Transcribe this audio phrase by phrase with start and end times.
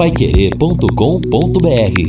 [0.00, 2.00] paiquerê.com.br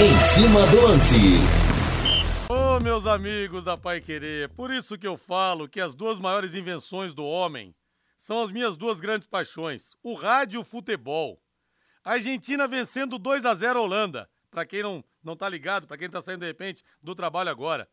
[0.00, 1.16] Em cima do lance.
[2.48, 6.54] Ô, meus amigos da Pai Querer, por isso que eu falo que as duas maiores
[6.54, 7.74] invenções do homem
[8.16, 11.42] são as minhas duas grandes paixões: o rádio e o futebol.
[12.04, 14.30] A Argentina vencendo 2 a 0 a Holanda.
[14.48, 17.88] Para quem não, não tá ligado, para quem tá saindo de repente do trabalho agora.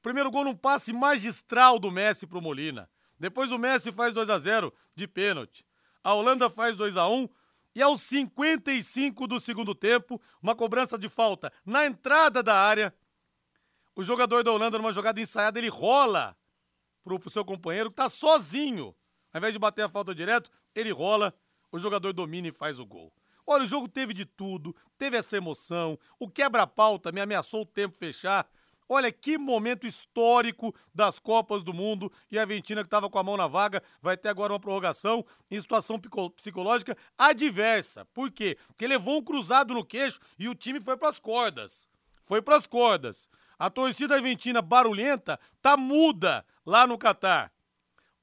[0.00, 2.88] Primeiro gol num passe magistral do Messi pro Molina.
[3.18, 5.64] Depois o Messi faz 2 a 0 de pênalti.
[6.02, 7.28] A Holanda faz 2 a 1
[7.74, 12.94] e aos 55 do segundo tempo, uma cobrança de falta na entrada da área.
[13.96, 16.36] O jogador da Holanda, numa jogada ensaiada, ele rola
[17.02, 18.94] pro, pro seu companheiro, que tá sozinho.
[19.32, 21.34] Ao invés de bater a falta direto, ele rola,
[21.70, 23.12] o jogador domina e faz o gol.
[23.46, 27.96] Olha, o jogo teve de tudo, teve essa emoção, o quebra-pau também ameaçou o tempo
[27.96, 28.48] fechar.
[28.88, 33.22] Olha que momento histórico das Copas do Mundo e a Argentina que estava com a
[33.22, 35.98] mão na vaga vai ter agora uma prorrogação em situação
[36.36, 38.04] psicológica adversa.
[38.12, 38.58] Por quê?
[38.68, 41.88] Porque levou um cruzado no queixo e o time foi para as cordas.
[42.26, 43.30] Foi para as cordas.
[43.58, 47.52] A torcida argentina barulhenta tá muda lá no Catar.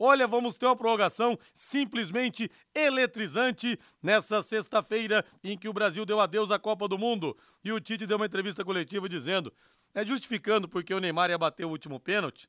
[0.03, 6.49] Olha, vamos ter uma prorrogação simplesmente eletrizante nessa sexta-feira em que o Brasil deu adeus
[6.49, 7.38] à Copa do Mundo.
[7.64, 9.53] E o Tite deu uma entrevista coletiva dizendo,
[9.94, 12.47] é justificando porque o Neymar ia bater o último pênalti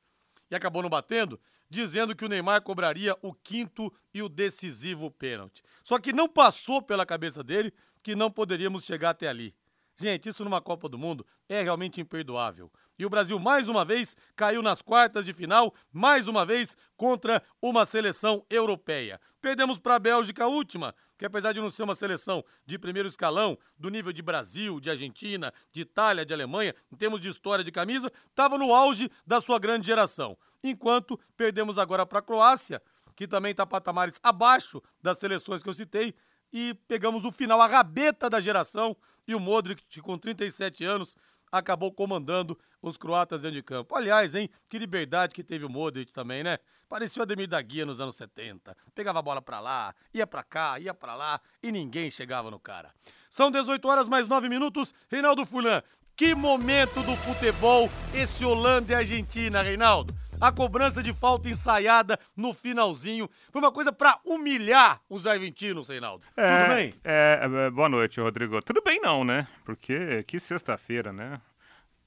[0.51, 5.63] e acabou não batendo, dizendo que o Neymar cobraria o quinto e o decisivo pênalti.
[5.83, 9.55] Só que não passou pela cabeça dele que não poderíamos chegar até ali.
[9.99, 12.71] Gente, isso numa Copa do Mundo é realmente imperdoável.
[12.99, 17.43] E o Brasil, mais uma vez, caiu nas quartas de final, mais uma vez, contra
[17.61, 19.21] uma seleção europeia.
[19.41, 23.57] Perdemos para a Bélgica última, que apesar de não ser uma seleção de primeiro escalão,
[23.79, 27.71] do nível de Brasil, de Argentina, de Itália, de Alemanha, em termos de história de
[27.71, 30.37] camisa, estava no auge da sua grande geração.
[30.65, 32.83] Enquanto perdemos agora para a Croácia,
[33.15, 36.13] que também está patamares abaixo das seleções que eu citei,
[36.53, 41.17] e pegamos o final, a rabeta da geração, e o Modric, com 37 anos,
[41.53, 43.95] acabou comandando os croatas dentro de campo.
[43.95, 46.59] Aliás, hein, que liberdade que teve o Modric também, né?
[46.89, 48.75] Parecia o Ademir da Guia nos anos 70.
[48.95, 52.59] Pegava a bola pra lá, ia pra cá, ia pra lá e ninguém chegava no
[52.59, 52.93] cara.
[53.31, 54.95] São 18 horas mais 9 minutos.
[55.11, 55.83] Reinaldo Fulan,
[56.17, 62.53] que momento do futebol esse Holanda e Argentina, Reinaldo a cobrança de falta ensaiada no
[62.53, 63.31] finalzinho.
[63.53, 66.25] Foi uma coisa para humilhar os argentinos, Reinaldo.
[66.37, 66.95] É, Tudo bem?
[67.05, 68.61] É, é, boa noite, Rodrigo.
[68.61, 69.47] Tudo bem não, né?
[69.65, 71.41] Porque que sexta-feira, né?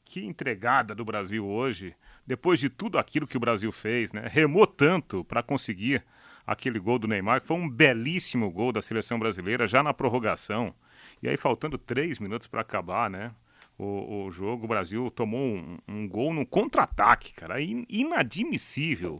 [0.03, 1.95] Que entregada do Brasil hoje,
[2.27, 4.27] depois de tudo aquilo que o Brasil fez, né?
[4.29, 6.03] Remou tanto para conseguir
[6.45, 10.75] aquele gol do Neymar, que foi um belíssimo gol da seleção brasileira, já na prorrogação.
[11.23, 13.31] E aí, faltando três minutos para acabar, né?
[13.77, 19.19] O, o jogo, o Brasil tomou um, um gol no contra-ataque, cara, inadmissível.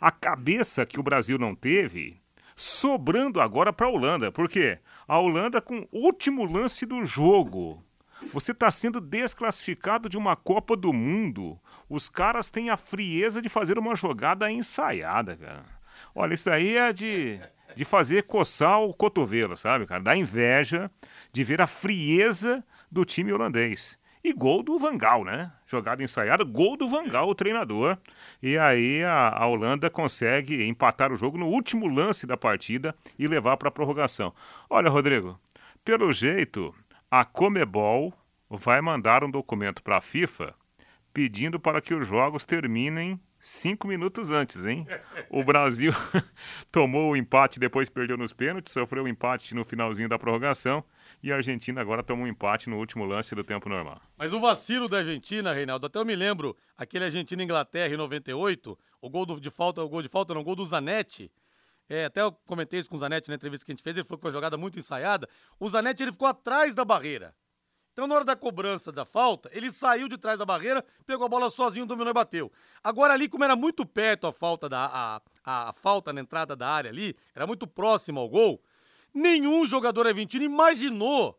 [0.00, 2.20] A cabeça que o Brasil não teve,
[2.54, 4.78] sobrando agora para a Holanda, porque
[5.08, 7.82] a Holanda com o último lance do jogo.
[8.32, 11.58] Você está sendo desclassificado de uma Copa do Mundo.
[11.88, 15.64] Os caras têm a frieza de fazer uma jogada ensaiada, cara.
[16.14, 17.40] Olha, isso aí é de,
[17.76, 20.02] de fazer coçar o cotovelo, sabe, cara?
[20.02, 20.90] Dá inveja
[21.32, 22.64] de ver a frieza
[22.94, 23.98] do time holandês.
[24.22, 25.52] E gol do Vangal, né?
[25.66, 27.98] Jogada ensaiada, gol do Vangal, o treinador.
[28.40, 33.26] E aí a, a, Holanda consegue empatar o jogo no último lance da partida e
[33.26, 34.32] levar para a prorrogação.
[34.70, 35.38] Olha, Rodrigo,
[35.84, 36.74] pelo jeito,
[37.10, 38.14] a Comebol
[38.48, 40.54] vai mandar um documento para a FIFA
[41.12, 44.86] pedindo para que os jogos terminem cinco minutos antes, hein?
[45.28, 45.92] O Brasil
[46.72, 50.82] tomou o empate, depois perdeu nos pênaltis, sofreu o um empate no finalzinho da prorrogação
[51.24, 53.98] e a Argentina agora toma um empate no último lance do tempo normal.
[54.14, 59.08] Mas o vacilo da Argentina, Reinaldo, até eu me lembro, aquele Argentina-Inglaterra em 98, o
[59.08, 61.32] gol do, de falta, o gol de falta, não, o gol do Zanetti.
[61.88, 64.04] É, até eu comentei isso com o Zanetti na entrevista que a gente fez, ele
[64.04, 65.26] falou que foi uma jogada muito ensaiada.
[65.58, 67.34] O Zanetti ele ficou atrás da barreira.
[67.94, 71.28] Então, na hora da cobrança da falta, ele saiu de trás da barreira, pegou a
[71.28, 72.52] bola sozinho, dominou e bateu.
[72.82, 76.54] Agora, ali, como era muito perto a falta da a, a, a falta na entrada
[76.54, 78.60] da área ali, era muito próximo ao gol,
[79.14, 81.38] Nenhum jogador argentino imaginou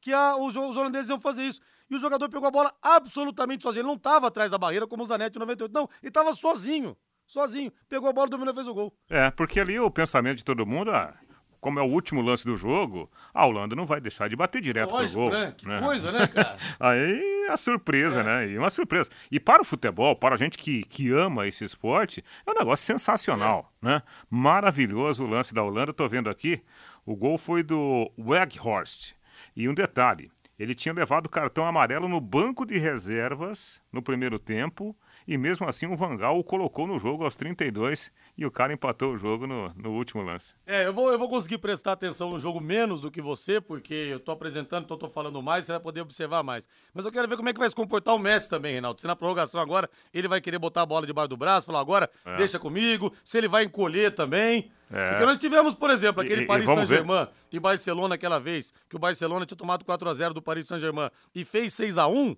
[0.00, 1.60] que a, os, os holandeses iam fazer isso.
[1.90, 3.82] E o jogador pegou a bola absolutamente sozinho.
[3.82, 5.72] Ele não estava atrás da barreira como o Zanetti em 98.
[5.72, 6.96] Não, ele estava sozinho.
[7.26, 7.72] Sozinho.
[7.88, 8.96] Pegou a bola, dominou e fez o gol.
[9.10, 11.14] É, porque ali o pensamento de todo mundo, ah,
[11.60, 14.92] como é o último lance do jogo, a Holanda não vai deixar de bater direto
[14.92, 15.30] Lógico, pro gol.
[15.32, 15.54] Né?
[15.56, 15.80] Que né?
[15.80, 16.56] coisa, né, cara?
[16.78, 18.22] Aí a surpresa, é.
[18.22, 18.48] né?
[18.50, 19.10] E uma surpresa.
[19.30, 22.86] E para o futebol, para a gente que, que ama esse esporte, é um negócio
[22.86, 23.86] sensacional, é.
[23.86, 24.02] né?
[24.30, 25.92] Maravilhoso o lance da Holanda.
[25.92, 26.62] Tô vendo aqui,
[27.06, 29.14] o gol foi do Weghorst.
[29.54, 34.94] E um detalhe, ele tinha levado cartão amarelo no banco de reservas no primeiro tempo
[35.26, 39.14] E mesmo assim o Vangal o colocou no jogo aos 32 e o cara empatou
[39.14, 40.54] o jogo no, no último lance.
[40.64, 43.94] É, eu vou, eu vou conseguir prestar atenção no jogo menos do que você, porque
[43.94, 46.68] eu tô apresentando, então tô falando mais, você vai poder observar mais.
[46.94, 49.00] Mas eu quero ver como é que vai se comportar o Messi também, Reinaldo.
[49.00, 52.08] Se na prorrogação agora ele vai querer botar a bola debaixo do braço, falar agora,
[52.24, 52.36] é.
[52.36, 54.70] deixa comigo, se ele vai encolher também.
[54.90, 55.10] É.
[55.10, 58.98] Porque nós tivemos, por exemplo, aquele e, Paris Saint-Germain e Barcelona aquela vez, que o
[58.98, 62.36] Barcelona tinha tomado 4 a 0 do Paris Saint-Germain e fez 6 a 1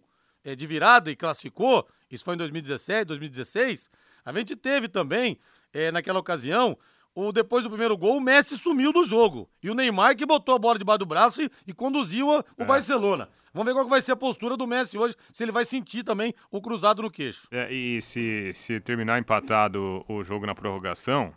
[0.49, 3.91] é, de virada e classificou, isso foi em 2017, 2016,
[4.25, 5.39] a gente teve também,
[5.73, 6.77] é, naquela ocasião,
[7.15, 9.49] o, depois do primeiro gol, o Messi sumiu do jogo.
[9.63, 12.63] E o Neymar que botou a bola debaixo do braço e, e conduziu a, o
[12.63, 12.65] é.
[12.65, 13.29] Barcelona.
[13.53, 16.35] Vamos ver qual vai ser a postura do Messi hoje, se ele vai sentir também
[16.51, 17.49] o cruzado no queixo.
[17.51, 21.35] É, e se, se terminar empatado o jogo na prorrogação,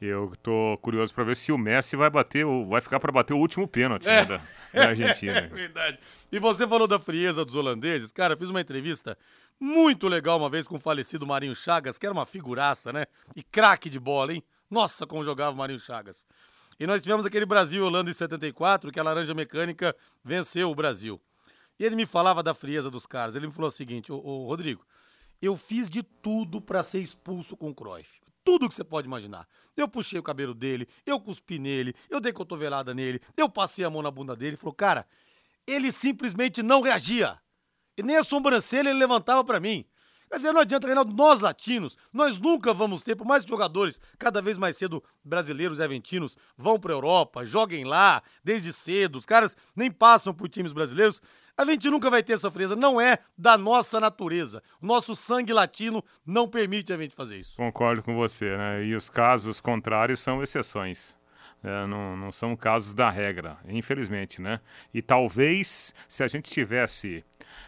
[0.00, 3.38] eu tô curioso para ver se o Messi vai bater, vai ficar para bater o
[3.38, 4.20] último pênalti né, é.
[4.20, 5.40] né, da, da, Argentina.
[5.44, 5.98] É verdade.
[6.30, 8.10] E você falou da frieza dos holandeses.
[8.10, 9.16] Cara, fiz uma entrevista
[9.58, 13.06] muito legal uma vez com o falecido Marinho Chagas, que era uma figuraça, né?
[13.36, 14.42] E craque de bola, hein?
[14.68, 16.26] Nossa, como jogava o Marinho Chagas.
[16.78, 19.94] E nós tivemos aquele Brasil Holanda em 74, que a Laranja Mecânica
[20.24, 21.20] venceu o Brasil.
[21.78, 23.36] E ele me falava da frieza dos caras.
[23.36, 24.84] Ele me falou o seguinte: Ô, ô Rodrigo,
[25.40, 29.48] eu fiz de tudo para ser expulso com o Cruyff tudo que você pode imaginar.
[29.76, 33.90] Eu puxei o cabelo dele, eu cuspi nele, eu dei cotovelada nele, eu passei a
[33.90, 34.50] mão na bunda dele.
[34.50, 35.06] Ele falou, cara,
[35.66, 37.38] ele simplesmente não reagia.
[37.96, 39.84] E nem a sobrancelha ele levantava para mim.
[40.28, 44.00] Quer dizer, não adianta, Reinaldo, nós latinos, nós nunca vamos ter, por mais que jogadores
[44.18, 49.26] cada vez mais cedo brasileiros e aventinos vão para Europa, joguem lá desde cedo, os
[49.26, 51.22] caras nem passam por times brasileiros,
[51.56, 54.62] a gente nunca vai ter essa frieza, não é da nossa natureza.
[54.80, 57.56] O nosso sangue latino não permite a gente fazer isso.
[57.56, 58.84] Concordo com você, né?
[58.84, 61.14] E os casos contrários são exceções.
[61.62, 64.60] É, não, não são casos da regra, infelizmente, né?
[64.92, 67.24] E talvez se a gente tivesse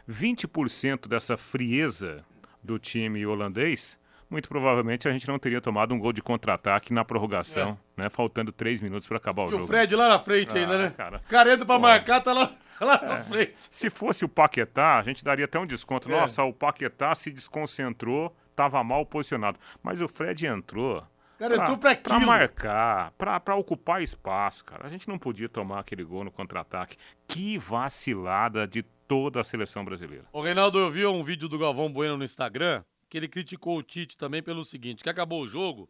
[0.08, 2.22] 20% dessa frieza
[2.62, 3.98] do time holandês,
[4.28, 8.02] muito provavelmente a gente não teria tomado um gol de contra-ataque na prorrogação, é.
[8.02, 8.10] né?
[8.10, 9.64] Faltando três minutos para acabar o e jogo.
[9.64, 10.92] o Fred lá na frente ah, ainda, né?
[11.28, 11.78] Cara, pra Pô.
[11.78, 12.52] marcar, tá lá,
[12.84, 13.06] lá é.
[13.06, 13.54] na frente.
[13.70, 16.08] Se fosse o Paquetá, a gente daria até um desconto.
[16.08, 16.12] É.
[16.12, 19.58] Nossa, o Paquetá se desconcentrou, tava mal posicionado.
[19.82, 21.04] Mas o Fred entrou.
[21.38, 24.86] Cara, pra, entrou pra Pra marcar, pra, pra ocupar espaço, cara.
[24.86, 26.96] A gente não podia tomar aquele gol no contra-ataque.
[27.28, 30.24] Que vacilada de toda a seleção brasileira.
[30.32, 33.82] O Reinaldo, eu vi um vídeo do Galvão Bueno no Instagram que ele criticou o
[33.82, 35.88] Tite também pelo seguinte, que acabou o jogo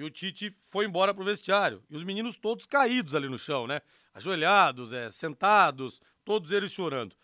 [0.00, 1.82] e o Tite foi embora pro vestiário.
[1.90, 3.82] E os meninos todos caídos ali no chão, né?
[4.14, 7.14] Ajoelhados, é, sentados, todos eles chorando.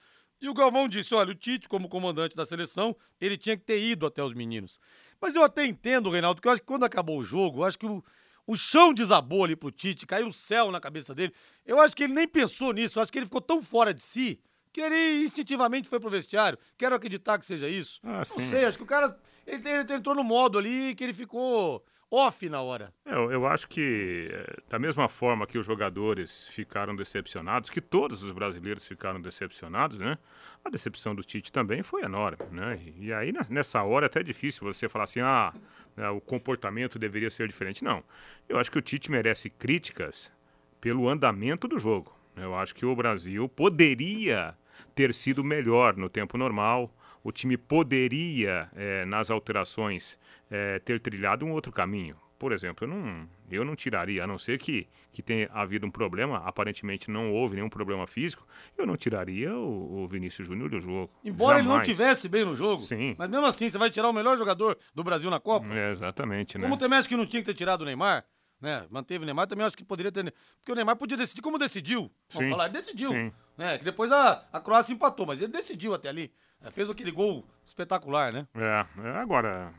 [0.42, 3.82] E o Galvão disse: olha, o Tite, como comandante da seleção, ele tinha que ter
[3.82, 4.78] ido até os meninos.
[5.18, 7.78] Mas eu até entendo, Reinaldo, que eu acho que quando acabou o jogo, eu acho
[7.78, 8.04] que o,
[8.46, 11.32] o chão desabou ali pro Tite, caiu o céu na cabeça dele.
[11.64, 14.02] Eu acho que ele nem pensou nisso, eu acho que ele ficou tão fora de
[14.02, 14.38] si
[14.70, 16.58] que ele instintivamente foi pro vestiário.
[16.76, 17.98] Quero acreditar que seja isso.
[18.04, 21.14] Ah, não sei, acho que o cara ele, ele, entrou no modo ali que ele
[21.14, 22.92] ficou off na hora.
[23.04, 28.22] Eu, eu acho que, eh, da mesma forma que os jogadores ficaram decepcionados, que todos
[28.22, 30.18] os brasileiros ficaram decepcionados, né?
[30.64, 32.80] A decepção do Tite também foi enorme, né?
[32.84, 35.52] E, e aí, nessa hora, é até difícil você falar assim, ah,
[35.96, 37.82] né, o comportamento deveria ser diferente.
[37.82, 38.02] Não.
[38.48, 40.32] Eu acho que o Tite merece críticas
[40.80, 42.16] pelo andamento do jogo.
[42.36, 44.54] Eu acho que o Brasil poderia
[44.94, 46.92] ter sido melhor no tempo normal.
[47.26, 50.16] O time poderia, é, nas alterações,
[50.48, 52.16] é, ter trilhado um outro caminho.
[52.38, 55.90] Por exemplo, eu não, eu não tiraria, a não ser que, que tenha havido um
[55.90, 58.46] problema, aparentemente não houve nenhum problema físico,
[58.78, 61.10] eu não tiraria o, o Vinícius Júnior do jogo.
[61.24, 61.66] Embora Jamais.
[61.66, 62.82] ele não tivesse bem no jogo.
[62.82, 63.16] Sim.
[63.18, 65.66] Mas mesmo assim, você vai tirar o melhor jogador do Brasil na Copa?
[65.74, 66.62] É, exatamente, né?
[66.62, 68.24] Como também acho que não tinha que ter tirado o Neymar,
[68.60, 68.86] né?
[68.90, 70.32] Manteve o Neymar, também acho que poderia ter.
[70.58, 72.10] Porque o Neymar podia decidir como decidiu.
[72.30, 72.50] Vamos Sim.
[72.50, 73.10] falar, ele decidiu.
[73.10, 73.32] Sim.
[73.56, 73.78] Né?
[73.78, 76.32] Que depois a, a Croácia empatou, mas ele decidiu até ali.
[76.62, 78.46] É, fez aquele gol espetacular, né?
[78.54, 79.72] É, é, agora,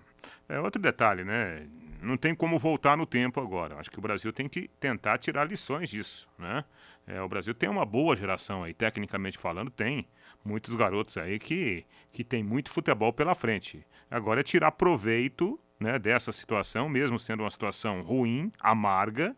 [0.47, 1.67] é outro detalhe, né?
[2.01, 3.79] Não tem como voltar no tempo agora.
[3.79, 6.63] Acho que o Brasil tem que tentar tirar lições disso, né?
[7.07, 10.07] É, o Brasil tem uma boa geração aí, tecnicamente falando, tem
[10.43, 13.85] muitos garotos aí que, que tem muito futebol pela frente.
[14.11, 19.35] Agora é tirar proveito né, dessa situação, mesmo sendo uma situação ruim, amarga,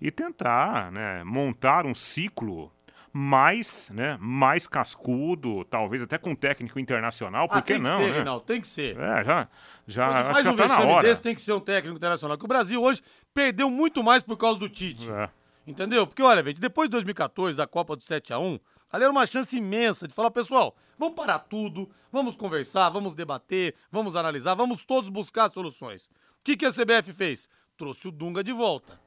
[0.00, 2.72] e tentar né, montar um ciclo
[3.12, 7.82] mais, né, mais cascudo, talvez até com técnico internacional, por ah, que não?
[7.82, 8.16] Tem que ser, né?
[8.16, 8.98] Reinaldo, tem que ser.
[8.98, 9.48] É, já,
[9.86, 11.08] já mais acho um que já tá na hora.
[11.08, 13.02] desse tem que ser um técnico internacional, que o Brasil hoje
[13.34, 15.10] perdeu muito mais por causa do Tite.
[15.10, 15.28] É.
[15.66, 16.06] Entendeu?
[16.06, 18.58] Porque, olha, gente, depois de 2014, da Copa do 7 a 1
[18.90, 23.74] ali era uma chance imensa de falar, pessoal, vamos parar tudo, vamos conversar, vamos debater,
[23.90, 26.06] vamos analisar, vamos todos buscar soluções.
[26.06, 27.48] O que, que a CBF fez?
[27.76, 29.00] Trouxe o Dunga de volta.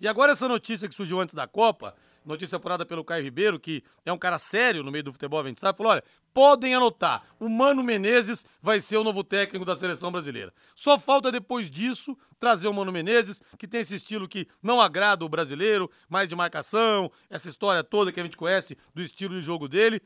[0.00, 1.94] E agora essa notícia que surgiu antes da Copa,
[2.24, 5.48] notícia apurada pelo Caio Ribeiro, que é um cara sério no meio do futebol, a
[5.48, 9.76] gente sabe, falou: olha, podem anotar, o Mano Menezes vai ser o novo técnico da
[9.76, 10.52] seleção brasileira.
[10.74, 15.24] Só falta depois disso trazer o Mano Menezes, que tem esse estilo que não agrada
[15.24, 19.42] o brasileiro, mais de marcação, essa história toda que a gente conhece do estilo de
[19.42, 20.00] jogo dele.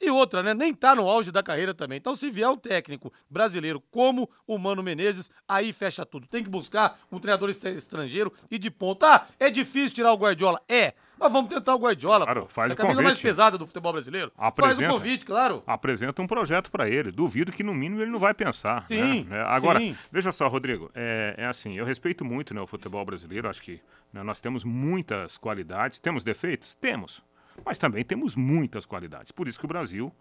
[0.00, 0.52] E outra, né?
[0.52, 1.96] Nem tá no auge da carreira também.
[1.96, 6.26] Então, se vier um técnico brasileiro como o Mano Menezes, aí fecha tudo.
[6.26, 9.06] Tem que buscar um treinador estrangeiro e de ponta.
[9.06, 10.60] Ah, é difícil tirar o Guardiola?
[10.68, 10.94] É.
[11.18, 12.24] Mas vamos tentar o Guardiola.
[12.24, 12.48] Claro, pô.
[12.48, 13.06] faz é a camisa convite.
[13.06, 14.30] mais pesada do futebol brasileiro.
[14.36, 14.76] Apresenta.
[14.76, 15.62] Faz o convite, claro.
[15.66, 17.10] Apresenta um projeto para ele.
[17.10, 18.82] Duvido que, no mínimo, ele não vai pensar.
[18.82, 19.38] Sim, né?
[19.38, 19.96] É, Agora, sim.
[20.12, 20.90] veja só, Rodrigo.
[20.94, 23.48] É, é assim, eu respeito muito né, o futebol brasileiro.
[23.48, 23.80] Acho que
[24.12, 25.98] né, nós temos muitas qualidades.
[25.98, 26.74] Temos defeitos?
[26.74, 27.22] Temos.
[27.64, 29.32] Mas também temos muitas qualidades.
[29.32, 30.12] Por isso que o Brasil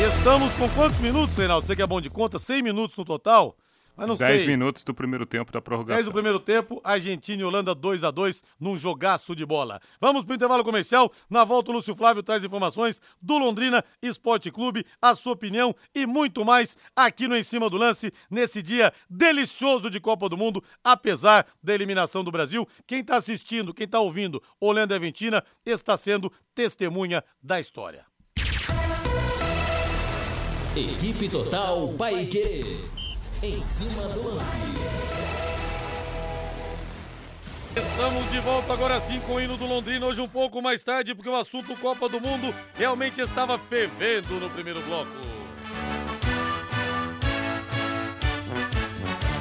[0.00, 1.66] Estamos com quantos minutos, Reinaldo?
[1.66, 2.38] Você que é bom de conta?
[2.38, 3.56] 100 minutos no total?
[4.00, 4.48] Mas não 10 sei.
[4.48, 6.04] minutos do primeiro tempo da 10 prorrogação.
[6.04, 9.78] do primeiro tempo, Argentina e Holanda 2 a 2 num jogaço de bola.
[10.00, 11.12] Vamos pro intervalo comercial.
[11.28, 16.06] Na volta, o Lúcio Flávio traz informações do Londrina Esporte Clube, a sua opinião e
[16.06, 20.64] muito mais aqui no Em Cima do Lance, nesse dia delicioso de Copa do Mundo,
[20.82, 22.66] apesar da eliminação do Brasil.
[22.86, 28.09] Quem tá assistindo, quem tá ouvindo Holanda e Argentina, está sendo testemunha da história.
[30.80, 32.80] Equipe Total Paique.
[33.42, 34.56] Em cima do lance.
[37.76, 41.14] Estamos de volta agora sim com o hino do Londrina, hoje um pouco mais tarde,
[41.14, 45.10] porque o assunto Copa do Mundo realmente estava fervendo no primeiro bloco.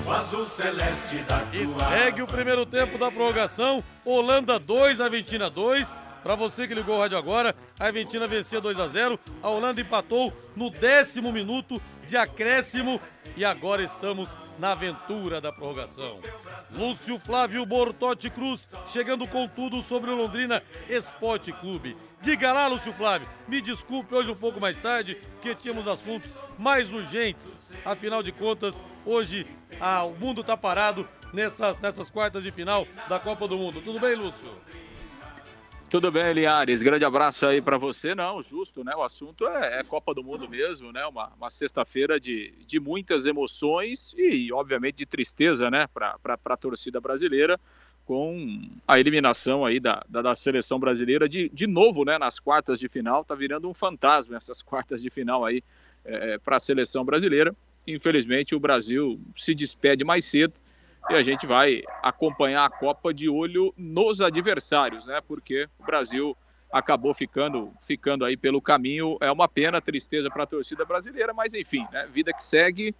[0.05, 5.49] O azul celeste da E tua segue o primeiro tempo da prorrogação, Holanda 2, Argentina
[5.49, 6.08] 2.
[6.23, 9.79] Para você que ligou o rádio agora, a Argentina vencia 2 a 0, a Holanda
[9.79, 12.99] empatou no décimo minuto de acréscimo
[13.37, 16.19] e agora estamos na aventura da prorrogação.
[16.71, 21.95] Lúcio Flávio Bortotti Cruz chegando com tudo sobre o Londrina Esporte Clube.
[22.21, 26.91] Diga lá, Lúcio Flávio, me desculpe hoje um pouco mais tarde, porque tínhamos assuntos mais
[26.91, 27.73] urgentes.
[27.85, 29.47] Afinal de contas, hoje
[29.79, 33.81] ah, o mundo tá parado nessas, nessas quartas de final da Copa do Mundo.
[33.81, 34.49] Tudo bem, Lúcio?
[35.89, 36.83] Tudo bem, Linhares.
[36.83, 38.13] Grande abraço aí para você.
[38.13, 38.95] Não, justo, né?
[38.95, 41.03] O assunto é, é Copa do Mundo mesmo, né?
[41.07, 45.87] Uma, uma sexta-feira de, de muitas emoções e, obviamente, de tristeza, né?
[45.87, 46.15] Para
[46.45, 47.59] a torcida brasileira
[48.05, 52.19] com a eliminação aí da, da, da, seleção brasileira de, de novo, né?
[52.19, 55.63] Nas quartas de final, tá virando um fantasma essas quartas de final aí
[56.05, 57.55] é, para a seleção brasileira.
[57.87, 60.53] Infelizmente, o Brasil se despede mais cedo
[61.09, 65.21] e a gente vai acompanhar a Copa de olho nos adversários, né?
[65.27, 66.35] Porque o Brasil
[66.71, 69.17] acabou ficando, ficando aí pelo caminho.
[69.21, 72.07] É uma pena, tristeza para a torcida brasileira, mas enfim, né?
[72.11, 72.93] vida que segue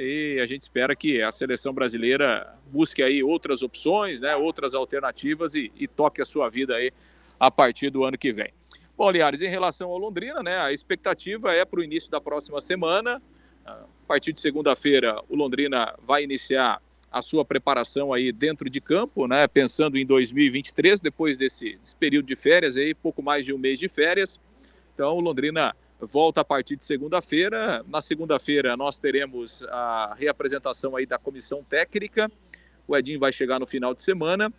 [0.00, 5.56] e a gente espera que a seleção brasileira busque aí outras opções, né, outras alternativas
[5.56, 6.92] e, e toque a sua vida aí
[7.40, 8.52] a partir do ano que vem.
[8.96, 12.60] Bom, Liares, em relação ao Londrina, né, a expectativa é para o início da próxima
[12.60, 13.20] semana.
[13.66, 16.80] A partir de segunda-feira, o Londrina vai iniciar
[17.10, 22.26] a sua preparação aí dentro de campo, né, pensando em 2023, depois desse, desse período
[22.26, 24.38] de férias aí, pouco mais de um mês de férias.
[24.94, 27.84] Então, o Londrina volta a partir de segunda-feira.
[27.88, 32.30] Na segunda-feira nós teremos a reapresentação aí da comissão técnica.
[32.86, 34.52] O Edinho vai chegar no final de semana.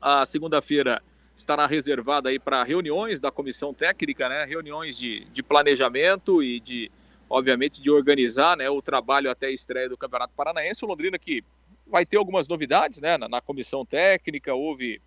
[0.00, 1.02] A segunda-feira
[1.34, 4.44] estará reservada aí para reuniões da comissão técnica, né?
[4.44, 6.90] Reuniões de, de planejamento e de,
[7.28, 10.84] obviamente, de organizar, né, o trabalho até a estreia do Campeonato Paranaense.
[10.84, 11.42] O Londrina que
[11.86, 14.54] vai ter algumas novidades, né, na, na comissão técnica.
[14.54, 15.00] Houve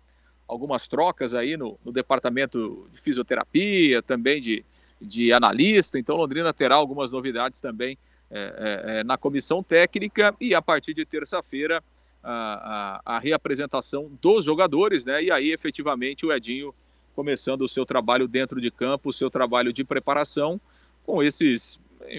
[0.46, 4.64] algumas trocas aí no, no departamento de fisioterapia, também de
[5.00, 5.98] de analista.
[5.98, 7.98] Então, Londrina terá algumas novidades também
[8.30, 11.82] é, é, é, na comissão técnica e a partir de terça-feira
[12.22, 15.22] a, a, a, reapresentação dos jogadores, né?
[15.22, 16.74] E aí, efetivamente, o Edinho
[17.14, 20.60] começando o seu trabalho dentro de campo, o seu trabalho de preparação
[21.04, 21.78] com esses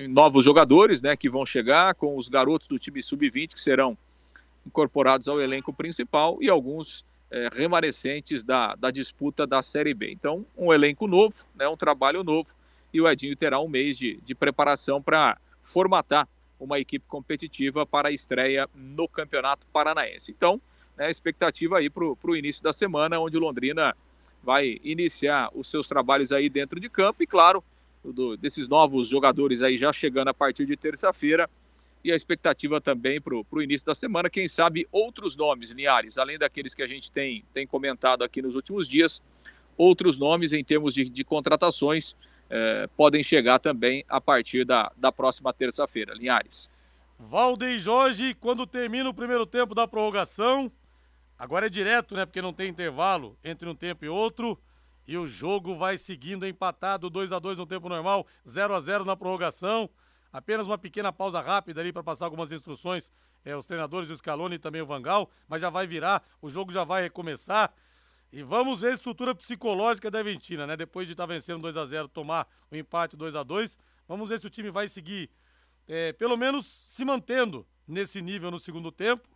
[0.10, 1.16] novos jogadores, né?
[1.18, 3.98] Que vão chegar, com os garotos do time sub-20 que serão
[4.68, 10.12] incorporados ao elenco principal e alguns é, remanescentes da, da disputa da Série B.
[10.12, 11.68] Então, um elenco novo, né?
[11.68, 12.54] Um trabalho novo
[12.94, 16.28] e o Edinho terá um mês de, de preparação para formatar
[16.60, 20.32] uma equipe competitiva para a estreia no Campeonato Paranaense.
[20.32, 20.60] Então,
[20.98, 23.96] né, expectativa aí para o início da semana, onde o Londrina
[24.42, 27.64] vai iniciar os seus trabalhos aí dentro de campo e, claro,
[28.04, 31.50] do, desses novos jogadores aí já chegando a partir de terça-feira
[32.04, 36.38] e a expectativa também para o início da semana, quem sabe outros nomes, Linhares, além
[36.38, 39.22] daqueles que a gente tem, tem comentado aqui nos últimos dias,
[39.78, 42.16] outros nomes em termos de, de contratações
[42.50, 46.14] é, podem chegar também a partir da, da próxima terça-feira.
[46.14, 46.70] Linhares.
[47.20, 50.72] Valdeir Jorge, quando termina o primeiro tempo da prorrogação,
[51.38, 52.26] agora é direto, né?
[52.26, 54.60] Porque não tem intervalo entre um tempo e outro.
[55.08, 59.06] E o jogo vai seguindo empatado, 2 a 2 no tempo normal, 0 a 0
[59.06, 59.90] na prorrogação.
[60.32, 63.12] Apenas uma pequena pausa rápida ali para passar algumas instruções.
[63.46, 66.72] É, os treinadores, o Scaloni e também o Vangal, mas já vai virar, o jogo
[66.72, 67.74] já vai recomeçar.
[68.32, 70.76] E vamos ver a estrutura psicológica da Aventina, né?
[70.76, 74.30] Depois de estar tá vencendo 2 a 0 tomar o empate 2 a 2 Vamos
[74.30, 75.30] ver se o time vai seguir,
[75.86, 79.28] é, pelo menos se mantendo nesse nível no segundo tempo,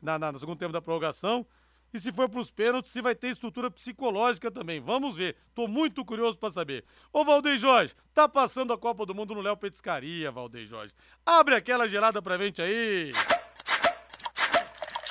[0.00, 1.46] na, na no segundo tempo da prorrogação.
[1.94, 4.80] E se for para os pênaltis, se vai ter estrutura psicológica também.
[4.80, 5.36] Vamos ver.
[5.54, 6.84] Tô muito curioso para saber.
[7.12, 10.92] Ô, Valdeir Jorge, tá passando a Copa do Mundo no Léo Petiscaria, Valdeir Jorge.
[11.24, 13.12] Abre aquela gelada pra gente aí.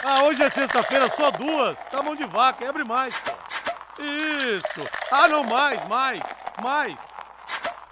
[0.03, 1.85] Ah, hoje é sexta-feira, só duas.
[1.85, 3.23] Tá mão de vaca, abre mais.
[3.97, 4.81] Isso.
[5.09, 6.19] Ah, não, mais, mais,
[6.61, 7.12] mais.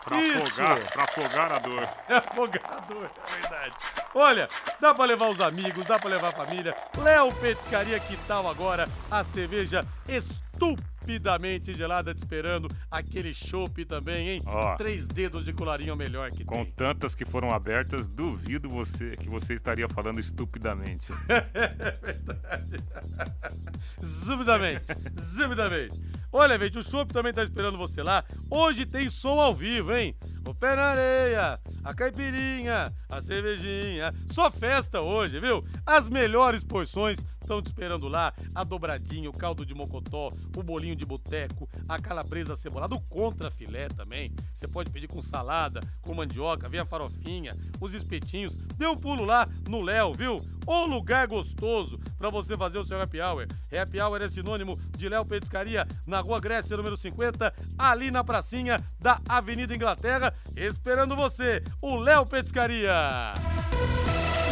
[0.06, 0.48] Pra Isso.
[0.48, 1.90] afogar, pra afogar a dor.
[2.10, 3.78] É afogar a dor, é verdade.
[4.14, 4.48] Olha,
[4.80, 6.76] dá pra levar os amigos, dá pra levar a família.
[6.98, 12.68] Léo Petiscaria, que tal agora a cerveja estupidamente gelada te esperando.
[12.90, 14.42] Aquele chopp também, hein?
[14.46, 16.66] Ó, Três dedos de colarinho é o melhor que com tem.
[16.66, 21.06] Com tantas que foram abertas, duvido você que você estaria falando estupidamente.
[21.30, 22.78] é verdade.
[24.04, 24.86] Zubidamente,
[25.20, 26.00] zubidamente.
[26.34, 28.24] Olha, gente, o chopp também tá esperando você lá.
[28.50, 30.16] Hoje tem som ao vivo, hein?
[30.48, 34.14] O pé na areia, a caipirinha, a cervejinha.
[34.32, 35.62] Só festa hoje, viu?
[35.86, 38.34] As melhores porções estão te esperando lá.
[38.56, 43.52] A dobradinha, o caldo de mocotó, o bolinho de boteco, a calabresa cebolada, o contra
[43.52, 44.34] filé também.
[44.54, 48.56] Você pode pedir com salada, com mandioca, vem a farofinha, os espetinhos.
[48.56, 50.38] Dê um pulo lá no Léo, viu?
[50.66, 53.48] O lugar gostoso para você fazer o seu happy hour.
[53.72, 58.78] Happy hour é sinônimo de Léo Petiscaria, na Rua Grécia, número 50, ali na pracinha
[59.00, 63.34] da Avenida Inglaterra, esperando você, o Léo Petiscaria.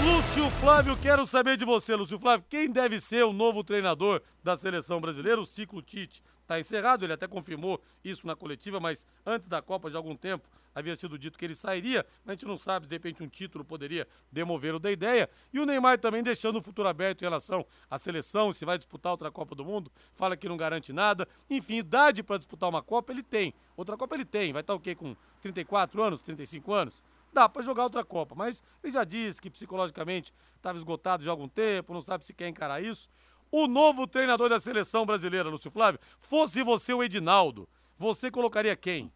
[0.01, 2.45] Lúcio Flávio, quero saber de você, Lúcio Flávio.
[2.49, 5.41] Quem deve ser o novo treinador da seleção brasileira?
[5.41, 9.89] O ciclo Tite está encerrado, ele até confirmou isso na coletiva, mas antes da Copa,
[9.89, 12.05] de algum tempo, havia sido dito que ele sairia.
[12.25, 15.29] A gente não sabe, de repente, um título poderia demover o da ideia.
[15.53, 19.12] E o Neymar também deixando o futuro aberto em relação à seleção, se vai disputar
[19.12, 21.27] outra Copa do Mundo, fala que não garante nada.
[21.49, 23.53] Enfim, idade para disputar uma Copa ele tem.
[23.75, 24.53] Outra Copa ele tem.
[24.53, 24.95] Vai estar o quê?
[24.95, 27.03] Com 34 anos, 35 anos?
[27.33, 28.35] Dá para jogar outra Copa.
[28.35, 32.47] Mas ele já disse que psicologicamente estava esgotado de algum tempo, não sabe se quer
[32.47, 33.09] encarar isso.
[33.51, 39.11] O novo treinador da seleção brasileira, Lúcio Flávio, fosse você o Edinaldo, você colocaria quem?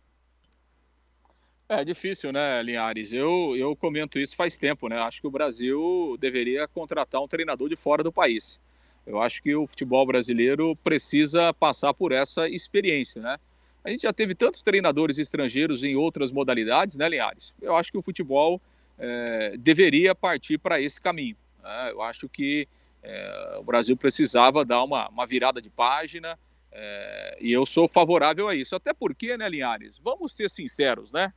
[1.70, 3.14] É difícil, né, Linhares?
[3.14, 5.00] Eu, eu comento isso faz tempo, né?
[5.00, 8.60] Acho que o Brasil deveria contratar um treinador de fora do país.
[9.06, 13.38] Eu acho que o futebol brasileiro precisa passar por essa experiência, né?
[13.84, 17.54] A gente já teve tantos treinadores estrangeiros em outras modalidades, né, Linhares?
[17.62, 18.62] Eu acho que o futebol
[18.98, 21.36] é, deveria partir para esse caminho.
[21.62, 21.92] Né?
[21.92, 22.68] Eu acho que
[23.02, 26.40] é, o Brasil precisava dar uma, uma virada de página
[26.72, 28.76] é, e eu sou favorável a isso.
[28.76, 29.98] Até porque, né, Linhares?
[29.98, 31.34] Vamos ser sinceros, né?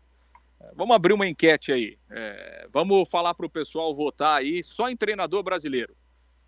[0.61, 1.98] É, vamos abrir uma enquete aí.
[2.11, 5.96] É, vamos falar para o pessoal votar aí só em treinador brasileiro.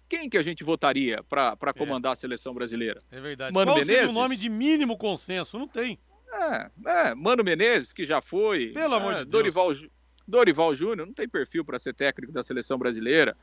[0.08, 1.72] Quem que a gente votaria para é.
[1.72, 3.02] comandar a seleção brasileira?
[3.10, 3.52] É verdade.
[3.52, 4.10] Mano Qual Menezes?
[4.10, 5.58] o nome de mínimo consenso?
[5.58, 5.98] Não tem.
[6.32, 8.68] É, é, Mano Menezes, que já foi.
[8.68, 9.88] Pelo amor é, de Dorival, Deus.
[10.26, 13.36] Dorival Júnior não tem perfil para ser técnico da seleção brasileira.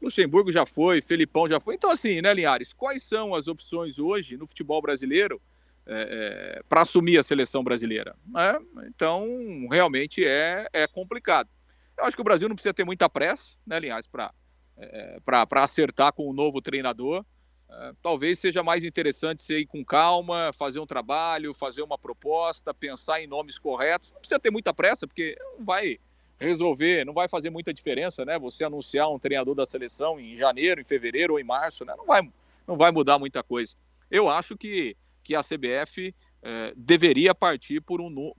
[0.00, 1.76] Luxemburgo já foi, Felipão já foi.
[1.76, 5.40] Então, assim, né, Linhares, quais são as opções hoje no futebol brasileiro
[5.86, 8.16] é, é, para assumir a seleção brasileira?
[8.36, 8.58] É,
[8.88, 9.26] então,
[9.70, 11.48] realmente é, é complicado.
[11.96, 14.32] Eu acho que o Brasil não precisa ter muita pressa, né, Linhares, para
[14.76, 17.24] é, para acertar com o novo treinador.
[17.70, 22.74] É, talvez seja mais interessante você ir com calma, fazer um trabalho, fazer uma proposta,
[22.74, 24.12] pensar em nomes corretos.
[24.12, 25.98] Não precisa ter muita pressa, porque não vai
[26.38, 28.38] resolver, não vai fazer muita diferença, né?
[28.38, 31.94] Você anunciar um treinador da seleção em janeiro, em fevereiro ou em março, né?
[31.96, 32.28] Não vai,
[32.66, 33.74] não vai mudar muita coisa.
[34.10, 38.32] Eu acho que, que a CBF é, deveria partir por um,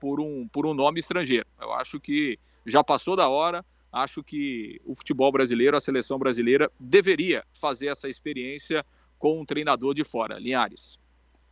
[0.00, 1.46] por, um, por um nome estrangeiro.
[1.60, 3.64] Eu acho que já passou da hora.
[3.92, 8.84] Acho que o futebol brasileiro, a seleção brasileira, deveria fazer essa experiência
[9.18, 10.38] com um treinador de fora.
[10.38, 10.98] Linhares.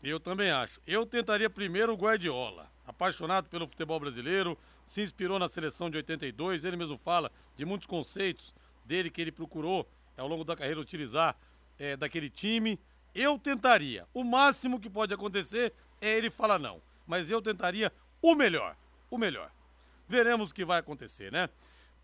[0.03, 0.81] Eu também acho.
[0.87, 6.65] Eu tentaria primeiro o Guardiola, apaixonado pelo futebol brasileiro, se inspirou na seleção de 82,
[6.65, 11.37] ele mesmo fala de muitos conceitos dele que ele procurou ao longo da carreira utilizar
[11.79, 12.79] é, daquele time.
[13.15, 14.07] Eu tentaria.
[14.15, 16.81] O máximo que pode acontecer é ele falar não.
[17.07, 18.77] Mas eu tentaria o melhor.
[19.11, 19.51] O melhor.
[20.09, 21.49] Veremos o que vai acontecer, né?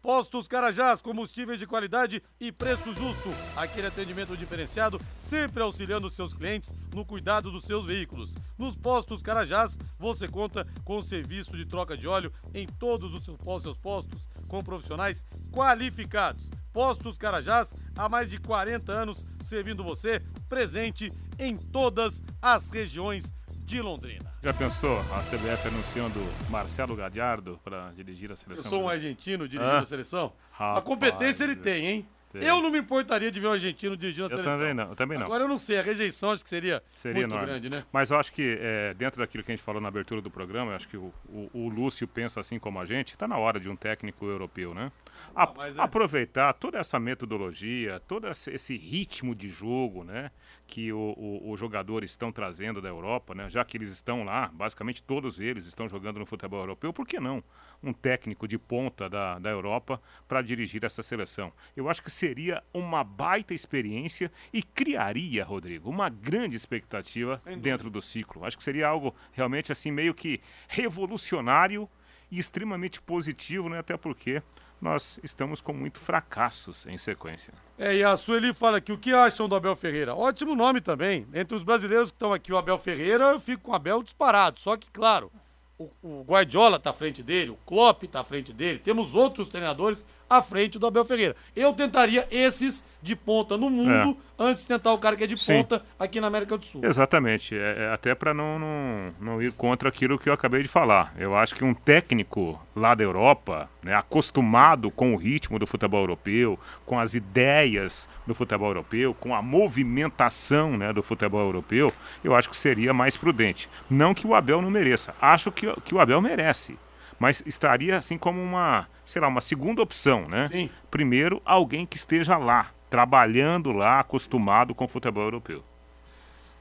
[0.02, 3.28] Postos Carajás, combustíveis de qualidade e preço justo.
[3.54, 8.34] Aquele atendimento diferenciado, sempre auxiliando seus clientes no cuidado dos seus veículos.
[8.58, 13.24] Nos Postos Carajás, você conta com serviço de troca de óleo em todos os
[13.62, 16.50] seus postos, com profissionais qualificados.
[16.72, 23.32] Postos Carajás, há mais de 40 anos servindo você, presente em todas as regiões
[23.62, 24.32] de Londrina.
[24.42, 26.20] Já pensou a CBF anunciando
[26.50, 28.64] Marcelo Gadiardo para dirigir a seleção?
[28.64, 29.80] Eu sou um argentino dirigindo ah?
[29.80, 30.32] a seleção.
[30.50, 32.08] Rapaz, a competência ele tem, hein?
[32.34, 34.58] Eu não me importaria de ver um argentino dirigindo a eu seleção.
[34.58, 35.26] Também não, eu também não.
[35.26, 37.46] Agora eu não sei, a rejeição acho que seria, seria muito enorme.
[37.46, 37.84] grande, né?
[37.92, 40.72] Mas eu acho que é, dentro daquilo que a gente falou na abertura do programa,
[40.72, 43.60] eu acho que o, o, o Lúcio pensa assim como a gente, está na hora
[43.60, 44.90] de um técnico europeu, né?
[45.34, 45.72] A, ah, é...
[45.78, 50.30] Aproveitar toda essa metodologia, todo esse ritmo de jogo, né?
[50.72, 53.50] que o, os jogadores estão trazendo da Europa, né?
[53.50, 57.20] já que eles estão lá, basicamente todos eles estão jogando no futebol europeu, por que
[57.20, 57.44] não
[57.82, 61.52] um técnico de ponta da, da Europa para dirigir essa seleção?
[61.76, 68.00] Eu acho que seria uma baita experiência e criaria, Rodrigo, uma grande expectativa dentro do
[68.00, 68.44] ciclo.
[68.44, 71.88] Acho que seria algo realmente assim meio que revolucionário
[72.30, 73.80] e extremamente positivo, né?
[73.80, 74.40] até porque
[74.80, 77.52] nós estamos com muito fracassos em sequência.
[77.76, 80.14] É, e a Sueli fala que o que acham do Abel Ferreira?
[80.14, 81.26] Ótimo nome também.
[81.34, 84.60] Entre os brasileiros que estão aqui, o Abel Ferreira, eu fico com o Abel disparado.
[84.60, 85.32] Só que, claro,
[85.76, 89.48] o, o Guardiola está à frente dele, o Klopp está à frente dele, temos outros
[89.48, 91.36] treinadores à frente do Abel Ferreira.
[91.54, 94.44] Eu tentaria esses de ponta no mundo é.
[94.44, 95.58] antes de tentar o cara que é de Sim.
[95.58, 96.80] ponta aqui na América do Sul.
[96.84, 97.54] Exatamente.
[97.54, 101.12] É, é até para não, não, não ir contra aquilo que eu acabei de falar.
[101.18, 106.00] Eu acho que um técnico lá da Europa, né, acostumado com o ritmo do futebol
[106.00, 111.92] europeu, com as ideias do futebol europeu, com a movimentação né, do futebol europeu,
[112.24, 113.68] eu acho que seria mais prudente.
[113.90, 115.14] Não que o Abel não mereça.
[115.20, 116.78] Acho que, que o Abel merece
[117.22, 120.48] mas estaria assim como uma, sei lá, uma segunda opção, né?
[120.50, 120.68] Sim.
[120.90, 125.62] Primeiro, alguém que esteja lá, trabalhando lá, acostumado com o futebol europeu.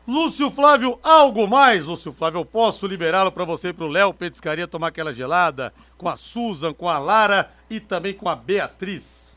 [0.08, 1.88] Lúcio Flávio, algo mais?
[1.88, 5.74] Lúcio Flávio, eu posso liberá-lo para você e para o Léo Petiscaria tomar aquela gelada
[5.97, 9.36] com a Susan, com a Lara e também com a Beatriz.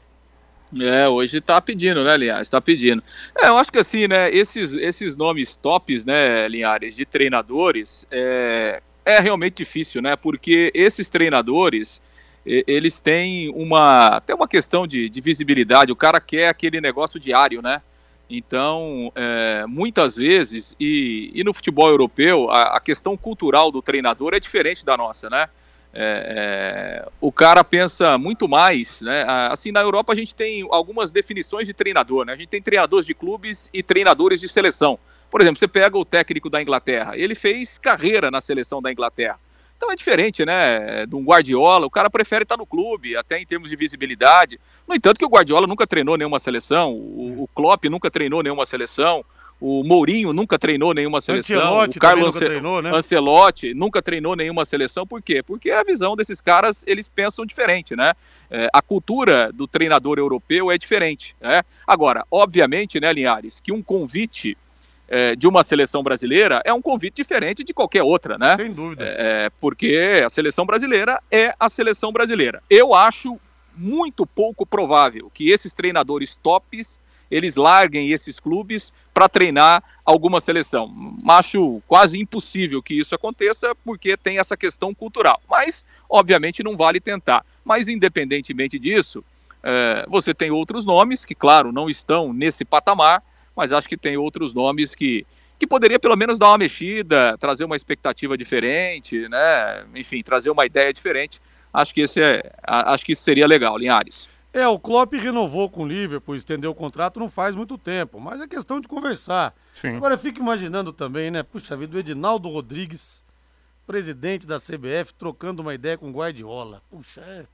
[0.79, 2.51] É, hoje tá pedindo, né, Linhares?
[2.51, 3.03] Tá pedindo.
[3.39, 8.83] É, eu acho que assim, né, esses, esses nomes tops, né, Linhares, de treinadores, é,
[9.05, 10.17] é realmente difícil, né?
[10.17, 12.01] Porque esses treinadores,
[12.45, 15.93] eles têm uma, tem uma questão de, de visibilidade.
[15.93, 17.83] O cara quer aquele negócio diário, né?
[18.29, 24.33] Então, é, muitas vezes, e, e, no futebol europeu, a, a, questão cultural do treinador
[24.33, 25.49] é diferente da nossa, né?
[25.97, 29.25] É, é, o cara pensa muito mais, né?
[29.51, 32.33] Assim, na Europa a gente tem algumas definições de treinador, né?
[32.33, 34.99] A gente tem treinadores de clubes e treinadores de seleção.
[35.35, 39.37] Por exemplo, você pega o técnico da Inglaterra, ele fez carreira na seleção da Inglaterra.
[39.77, 41.07] Então é diferente, né?
[41.07, 44.61] De um Guardiola, o cara prefere estar no clube, até em termos de visibilidade.
[44.87, 48.65] No entanto, que o Guardiola nunca treinou nenhuma seleção, o, o Klopp nunca treinou nenhuma
[48.65, 49.25] seleção,
[49.61, 51.57] o Mourinho nunca treinou nenhuma seleção.
[51.57, 52.93] Ancelotti o Carlo nunca treinou, né?
[52.95, 55.05] Ancelotti nunca treinou nenhuma seleção.
[55.05, 55.43] Por quê?
[55.43, 58.13] Porque a visão desses caras, eles pensam diferente, né?
[58.49, 61.65] É, a cultura do treinador europeu é diferente, né?
[61.85, 64.57] Agora, obviamente, né, Linhares, que um convite
[65.15, 68.57] é, de uma seleção brasileira é um convite diferente de qualquer outra, né?
[68.57, 69.05] Sem dúvida.
[69.07, 72.61] É, porque a seleção brasileira é a seleção brasileira.
[72.69, 73.39] Eu acho
[73.77, 76.99] muito pouco provável que esses treinadores tops
[77.31, 80.93] eles larguem esses clubes para treinar alguma seleção.
[81.29, 85.41] Acho quase impossível que isso aconteça porque tem essa questão cultural.
[85.49, 87.47] Mas, obviamente, não vale tentar.
[87.65, 89.25] Mas, independentemente disso,
[89.63, 93.23] é, você tem outros nomes que, claro, não estão nesse patamar,
[93.57, 95.27] mas acho que tem outros nomes que,
[95.59, 99.85] que poderia pelo menos dar uma mexida, trazer uma expectativa diferente, né?
[99.95, 101.41] Enfim, trazer uma ideia diferente.
[101.73, 104.29] Acho que esse é, acho que isso seria legal, Linhares.
[104.53, 108.41] É, o Klopp renovou com o Liverpool, estendeu o contrato não faz muito tempo, mas
[108.41, 109.53] é questão de conversar.
[109.73, 109.97] Sim.
[109.97, 111.43] Agora eu fico imaginando também, né?
[111.43, 113.25] Puxa vida, o Edinaldo Rodrigues,
[113.85, 116.81] presidente da CBF, trocando uma ideia com o Guardiola.
[116.89, 117.47] Puxa, é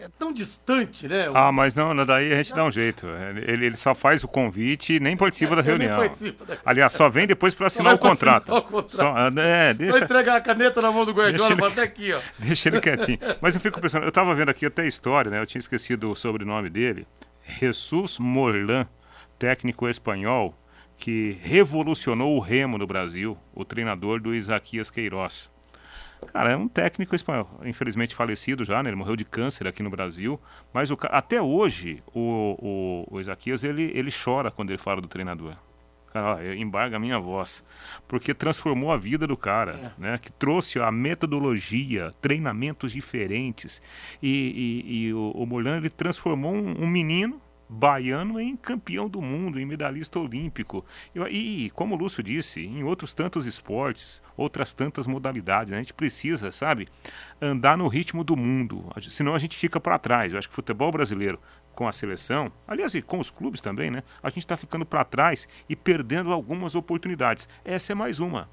[0.00, 1.28] é tão distante, né?
[1.34, 3.06] Ah, mas não, daí a gente dá um jeito.
[3.44, 5.98] Ele, ele só faz o convite e nem participa da reunião.
[5.98, 6.56] Participa da...
[6.64, 8.54] Aliás, só vem depois para assinar o contrato.
[8.54, 8.94] O contrato.
[8.94, 9.98] Só, é, deixa...
[9.98, 11.64] só entregar a caneta na mão do Guardiola, ele...
[11.64, 12.20] até aqui, ó.
[12.38, 13.18] Deixa ele quietinho.
[13.40, 15.40] Mas eu fico pensando, eu estava vendo aqui até a história, né?
[15.40, 17.04] Eu tinha esquecido o sobrenome dele.
[17.58, 18.86] Jesus Morlan,
[19.36, 20.54] técnico espanhol,
[20.96, 25.50] que revolucionou o remo no Brasil, o treinador do Isaquias Queiroz.
[26.26, 28.90] Cara, é um técnico espanhol, infelizmente falecido já, né?
[28.90, 30.40] Ele morreu de câncer aqui no Brasil.
[30.72, 35.08] Mas o, até hoje, o, o, o Isaquias, ele, ele chora quando ele fala do
[35.08, 35.56] treinador.
[36.12, 37.64] Cara, ó, embarga a minha voz.
[38.06, 40.00] Porque transformou a vida do cara, é.
[40.00, 40.18] né?
[40.18, 43.80] Que trouxe a metodologia, treinamentos diferentes.
[44.22, 49.60] E, e, e o, o ele transformou um, um menino baiano em campeão do mundo,
[49.60, 50.84] em medalhista olímpico.
[51.30, 56.50] E, como o Lúcio disse, em outros tantos esportes, outras tantas modalidades, a gente precisa,
[56.50, 56.88] sabe,
[57.40, 60.32] andar no ritmo do mundo, senão a gente fica para trás.
[60.32, 61.38] Eu acho que o futebol brasileiro
[61.74, 64.02] com a seleção, aliás, e com os clubes também, né?
[64.20, 67.48] A gente está ficando para trás e perdendo algumas oportunidades.
[67.64, 68.48] Essa é mais uma.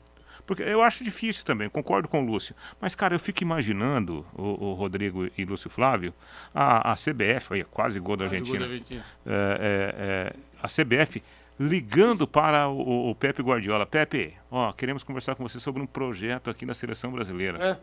[0.46, 2.56] Porque eu acho difícil também, concordo com o Lúcio.
[2.80, 6.14] Mas, cara, eu fico imaginando, o, o Rodrigo e Lúcio Flávio,
[6.54, 8.60] a, a CBF, aí, quase gol da Argentina.
[8.60, 9.06] Gol da Argentina.
[9.26, 11.24] É, é, é, a CBF
[11.60, 13.86] ligando para o, o, Pepe Guardiola.
[13.86, 17.80] Pepe, ó, queremos conversar com você sobre um projeto aqui na seleção brasileira.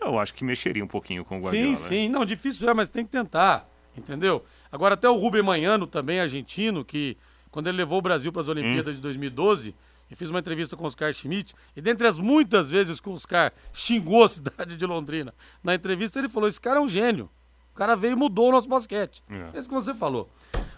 [0.00, 0.04] É.
[0.04, 1.74] Eu acho que mexeria um pouquinho com o Guardiola.
[1.74, 2.08] Sim, sim.
[2.08, 3.68] Não, difícil é, mas tem que tentar.
[3.96, 4.44] Entendeu?
[4.72, 7.16] Agora, até o Rubem Manhano, também argentino, que
[7.50, 8.96] quando ele levou o Brasil para as Olimpíadas hum.
[8.96, 9.74] de 2012
[10.10, 13.12] e fiz uma entrevista com o Oscar Schmidt, e dentre as muitas vezes que o
[13.12, 17.30] Oscar xingou a cidade de Londrina, na entrevista ele falou: esse cara é um gênio.
[17.72, 19.22] O cara veio e mudou o nosso basquete.
[19.30, 19.58] É.
[19.58, 20.28] Esse que você falou.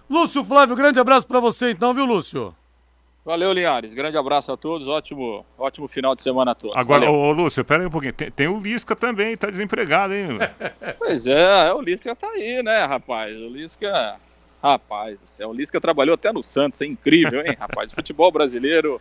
[0.09, 2.55] Lúcio Flávio, grande abraço para você então, viu, Lúcio?
[3.25, 3.95] Valeu, Linhares.
[3.95, 4.89] Grande abraço a todos.
[4.89, 6.77] Ótimo, ótimo final de semana a todos.
[6.77, 8.13] Agora, ô, ô, Lúcio, pera aí um pouquinho.
[8.13, 10.39] Tem, tem, o Lisca também, tá desempregado, hein?
[10.99, 13.35] pois é, o Lisca tá aí, né, rapaz?
[13.37, 14.17] O Lisca.
[14.63, 17.91] Rapaz do céu, o Lisca trabalhou até no Santos, é incrível, hein, rapaz?
[17.91, 19.01] O futebol brasileiro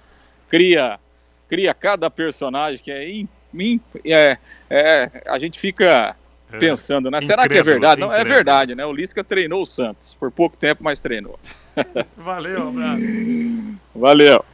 [0.52, 1.00] cria,
[1.48, 4.38] cria cada personagem que é, in, in, é,
[4.70, 6.14] é a gente fica
[6.52, 7.22] é, pensando, né?
[7.22, 8.02] Será que é verdade?
[8.02, 8.86] Não, é verdade, né?
[8.86, 11.40] O Lisca treinou o Santos por pouco tempo, mas treinou.
[12.18, 13.80] Valeu, um abraço.
[13.96, 14.46] Valeu.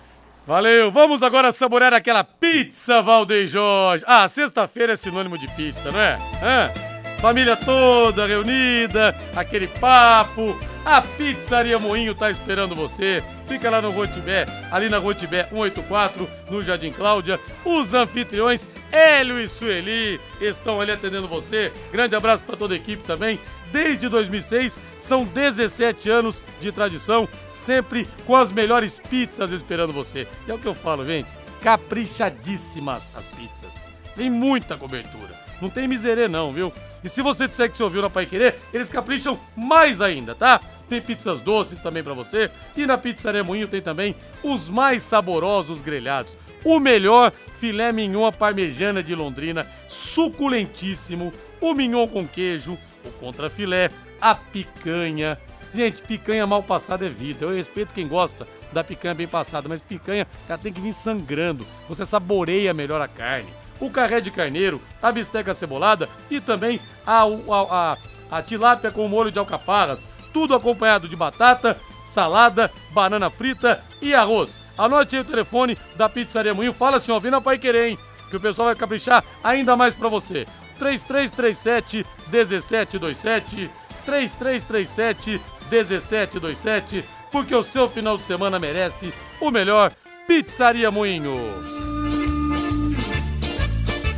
[0.46, 0.92] Valeu.
[0.92, 4.04] Vamos agora saborear aquela pizza, Valdeir Jorge.
[4.08, 6.18] Ah, sexta-feira é sinônimo de pizza, não é?
[6.42, 6.72] Hã?
[7.20, 10.56] Família toda reunida, aquele papo.
[10.90, 13.22] A Pizzaria Moinho tá esperando você.
[13.46, 17.38] Fica lá no Rotibé, ali na Rotibé 184, no Jardim Cláudia.
[17.66, 21.74] Os anfitriões, Hélio e Sueli, estão ali atendendo você.
[21.92, 23.38] Grande abraço para toda a equipe também.
[23.70, 30.26] Desde 2006, são 17 anos de tradição, sempre com as melhores pizzas esperando você.
[30.48, 33.84] E é o que eu falo, gente, caprichadíssimas as pizzas.
[34.16, 35.36] Tem muita cobertura.
[35.62, 36.72] Não tem miserê não, viu?
[37.04, 40.62] E se você disser que você ouviu na Pai Querer, eles capricham mais ainda, tá?
[40.90, 42.50] Tem pizzas doces também para você.
[42.76, 46.38] E na Pizzaria Moinho tem também os mais saborosos grelhados.
[46.64, 51.32] O melhor filé mignon parmejana de Londrina, suculentíssimo.
[51.60, 55.38] O mignon com queijo, o contrafilé, a picanha.
[55.74, 57.46] Gente, picanha mal passada é vida.
[57.46, 61.66] Eu respeito quem gosta da picanha bem passada, mas picanha ela tem que vir sangrando.
[61.88, 67.24] Você saboreia melhor a carne o carré de carneiro, a bisteca cebolada e também a,
[67.24, 67.28] a,
[67.70, 67.98] a,
[68.32, 70.08] a tilápia com molho de alcaparras.
[70.38, 74.60] Tudo acompanhado de batata, salada, banana frita e arroz.
[74.78, 76.74] Anote aí o telefone da Pizzaria Moinho.
[76.74, 78.00] Fala, senhor, vem na Pai Querer, hein?
[78.30, 80.46] Que o pessoal vai caprichar ainda mais para você.
[80.78, 83.72] 3337 1727
[84.06, 89.92] 3337 1727 porque o seu final de semana merece o melhor
[90.28, 91.87] Pizzaria Moinho.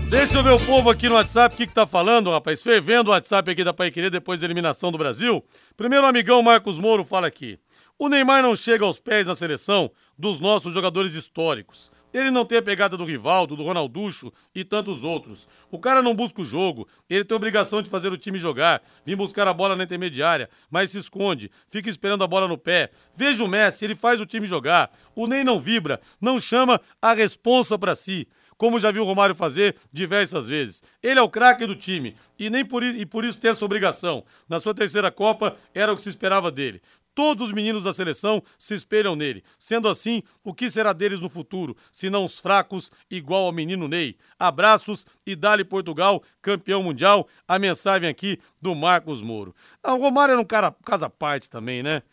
[0.09, 2.63] Deixa eu ver o povo aqui no WhatsApp, o que, que tá falando, rapaz?
[2.63, 5.45] Fervendo o WhatsApp aqui da Pai Querer depois da eliminação do Brasil.
[5.77, 7.59] Primeiro, amigão Marcos Moro fala aqui.
[7.97, 11.91] O Neymar não chega aos pés na seleção dos nossos jogadores históricos.
[12.11, 15.47] Ele não tem a pegada do Rivaldo, do Ronalducho e tantos outros.
[15.69, 19.15] O cara não busca o jogo, ele tem obrigação de fazer o time jogar, vir
[19.15, 22.89] buscar a bola na intermediária, mas se esconde, fica esperando a bola no pé.
[23.15, 24.91] Veja o Messi, ele faz o time jogar.
[25.15, 28.27] O Ney não vibra, não chama a responsa para si
[28.59, 30.83] como já viu o Romário fazer diversas vezes.
[31.01, 34.25] Ele é o craque do time e nem por, e por isso tem essa obrigação.
[34.49, 36.81] Na sua terceira Copa era o que se esperava dele.
[37.15, 39.45] Todos os meninos da seleção se espelham nele.
[39.57, 43.87] Sendo assim, o que será deles no futuro, se não os fracos, igual ao menino
[43.87, 44.17] Ney?
[44.37, 47.29] Abraços e dali Portugal, campeão mundial.
[47.47, 49.55] A mensagem aqui do Marcos Moro.
[49.81, 52.03] Ah, o Romário era um cara casa parte também, né?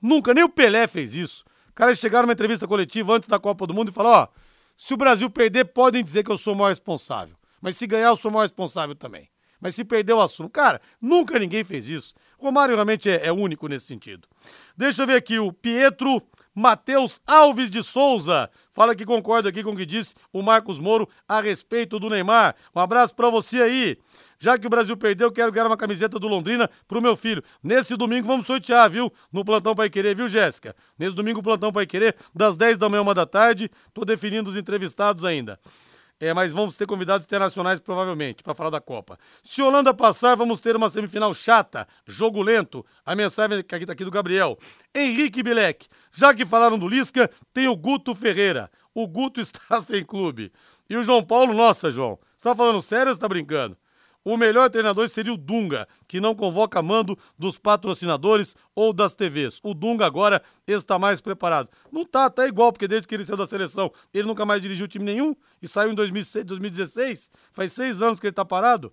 [0.00, 1.44] Nunca, nem o Pelé fez isso.
[1.74, 4.28] Cara chegaram numa entrevista coletiva antes da Copa do Mundo e falou: ó,
[4.76, 7.36] se o Brasil perder, podem dizer que eu sou o maior responsável.
[7.60, 9.28] Mas se ganhar, eu sou o maior responsável também.
[9.60, 10.50] Mas se perder, eu assumo.
[10.50, 12.14] Cara, nunca ninguém fez isso.
[12.38, 14.28] O Romário realmente é, é único nesse sentido.
[14.76, 16.22] Deixa eu ver aqui o Pietro
[16.56, 18.48] Matheus Alves de Souza.
[18.72, 22.56] Fala que concorda aqui com o que disse o Marcos Moro a respeito do Neymar.
[22.74, 23.98] Um abraço para você aí.
[24.38, 27.42] Já que o Brasil perdeu, quero ganhar uma camiseta do Londrina pro meu filho.
[27.62, 29.12] Nesse domingo vamos sortear, viu?
[29.30, 30.74] No Plantão Pai Querer, viu, Jéssica?
[30.98, 33.70] Nesse domingo, Plantão Pai Querer, das 10 da manhã, uma da tarde.
[33.92, 35.60] Tô definindo os entrevistados ainda.
[36.18, 39.18] É, mas vamos ter convidados internacionais provavelmente para falar da Copa.
[39.42, 42.84] Se Holanda passar, vamos ter uma semifinal chata, jogo lento.
[43.04, 44.58] A mensagem aqui, aqui do Gabriel.
[44.94, 48.70] Henrique Bilek, já que falaram do Lisca, tem o Guto Ferreira.
[48.94, 50.50] O Guto está sem clube.
[50.88, 53.76] E o João Paulo, nossa, João, você tá falando sério ou você tá brincando?
[54.26, 59.60] O melhor treinador seria o Dunga, que não convoca mando dos patrocinadores ou das TVs.
[59.62, 61.70] O Dunga agora está mais preparado.
[61.92, 64.88] Não tá, tá igual, porque desde que ele saiu da seleção, ele nunca mais dirigiu
[64.88, 67.30] time nenhum e saiu em 2006, 2016.
[67.52, 68.92] Faz seis anos que ele tá parado.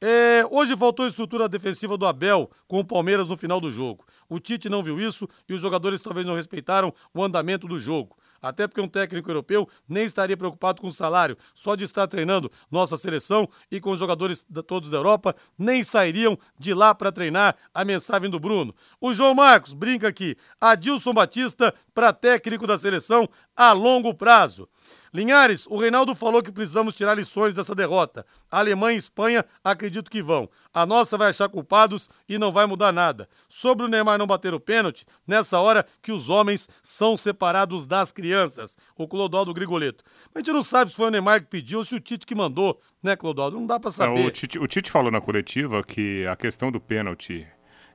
[0.00, 4.06] É, hoje faltou estrutura defensiva do Abel com o Palmeiras no final do jogo.
[4.28, 8.16] O Tite não viu isso e os jogadores talvez não respeitaram o andamento do jogo.
[8.40, 12.50] Até porque um técnico europeu nem estaria preocupado com o salário, só de estar treinando
[12.70, 17.12] nossa seleção e com os jogadores da, todos da Europa, nem sairiam de lá para
[17.12, 17.56] treinar.
[17.74, 18.74] A mensagem do Bruno.
[19.00, 20.36] O João Marcos brinca aqui.
[20.60, 24.68] Adilson Batista para técnico da seleção a longo prazo.
[25.12, 28.24] Linhares, o Reinaldo falou que precisamos tirar lições dessa derrota.
[28.50, 30.48] A Alemanha e Espanha acredito que vão.
[30.72, 33.28] A nossa vai achar culpados e não vai mudar nada.
[33.48, 38.12] Sobre o Neymar não bater o pênalti, nessa hora que os homens são separados das
[38.12, 38.76] crianças.
[38.96, 40.04] O Clodoaldo Grigoleto.
[40.32, 42.24] Mas a gente não sabe se foi o Neymar que pediu ou se o Tite
[42.24, 43.58] que mandou, né, Clodoaldo?
[43.58, 44.20] Não dá para saber.
[44.20, 47.46] Não, o, Tite, o, Tite, falou na coletiva que a questão do pênalti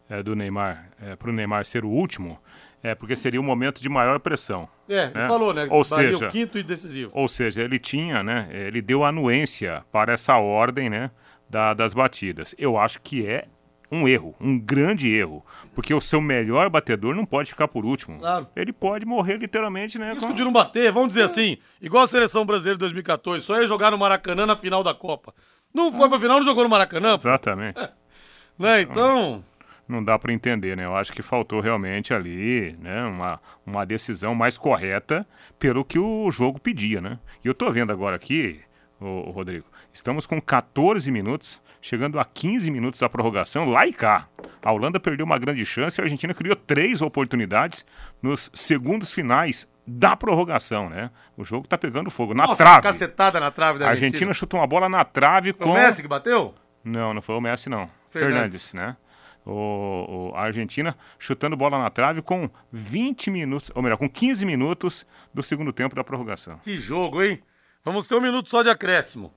[0.10, 2.40] é, do Neymar, é, para o Neymar ser o último,
[2.86, 4.70] é, porque seria um momento de maior pressão.
[4.88, 5.12] É, né?
[5.16, 5.68] ele falou, né?
[5.72, 7.10] Ou seja, o quinto e decisivo.
[7.16, 8.48] Ou seja, ele tinha, né?
[8.52, 11.10] Ele deu anuência para essa ordem, né?
[11.50, 12.54] Da, das batidas.
[12.60, 13.46] Eu acho que é
[13.92, 15.44] um erro, um grande erro.
[15.74, 18.20] Porque o seu melhor batedor não pode ficar por último.
[18.20, 18.48] Claro.
[18.56, 20.12] Ele pode morrer literalmente, né?
[20.12, 20.36] Risco com...
[20.36, 23.90] de não bater, vamos dizer assim, igual a seleção brasileira de 2014, só ia jogar
[23.90, 25.34] no Maracanã na final da Copa.
[25.74, 27.16] Não foi pra final, não jogou no Maracanã.
[27.16, 27.82] Exatamente.
[28.60, 28.84] né?
[28.84, 29.44] Então
[29.88, 30.86] não dá para entender, né?
[30.86, 35.26] Eu acho que faltou realmente ali, né, uma, uma decisão mais correta
[35.60, 37.20] pelo que o jogo pedia, né?
[37.44, 38.60] E eu tô vendo agora aqui,
[39.00, 44.28] o, Rodrigo, estamos com 14 minutos, chegando a 15 minutos da prorrogação, lá e cá.
[44.64, 47.86] A Holanda perdeu uma grande chance, a Argentina criou três oportunidades
[48.22, 51.12] nos segundos finais da prorrogação, né?
[51.38, 52.82] O jogo tá pegando fogo na Nossa, trave.
[52.82, 54.08] cacetada na trave da Argentina.
[54.08, 56.56] A Argentina chutou uma bola na trave foi com o Messi que bateu?
[56.84, 57.88] Não, não foi o Messi não.
[58.10, 58.98] Fernandes, Fernandes né?
[59.46, 65.06] O, a Argentina chutando bola na trave com 20 minutos, ou melhor, com 15 minutos
[65.34, 66.60] do segundo tempo da prorrogação.
[66.60, 67.42] Que jogo, hein?
[67.84, 69.32] Vamos ter um minuto só de acréscimo.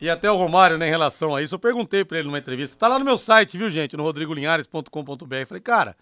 [0.00, 2.78] E até o Romário, né, em relação a isso, eu perguntei para ele numa entrevista.
[2.78, 3.96] Tá lá no meu site, viu, gente?
[3.96, 5.46] No rodrigolinhares.com.br.
[5.46, 5.96] Falei, cara,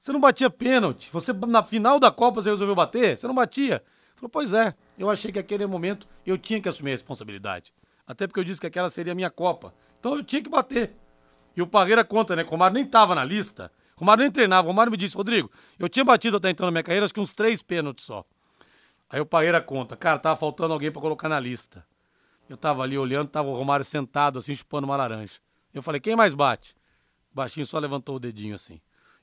[0.00, 1.10] você não batia pênalti.
[1.12, 3.16] Você, na final da Copa, você resolveu bater?
[3.16, 3.82] Você não batia.
[4.14, 4.74] Falou, pois é.
[4.98, 7.74] Eu achei que aquele momento eu tinha que assumir a responsabilidade.
[8.06, 9.74] Até porque eu disse que aquela seria a minha Copa.
[9.98, 10.94] Então eu tinha que bater.
[11.56, 12.42] E o Parreira conta, né?
[12.42, 13.72] O Romário nem tava na lista.
[13.96, 14.68] O Romário nem treinava.
[14.68, 17.20] O Romário me disse, Rodrigo, eu tinha batido até então na minha carreira, acho que
[17.20, 18.24] uns três pênaltis só.
[19.08, 21.86] Aí o Parreira conta, cara, tava faltando alguém para colocar na lista.
[22.48, 25.34] Eu tava ali olhando, tava o Romário sentado, assim, chupando uma laranja.
[25.72, 26.74] Eu falei, quem mais bate?
[27.32, 28.80] O baixinho só levantou o dedinho assim.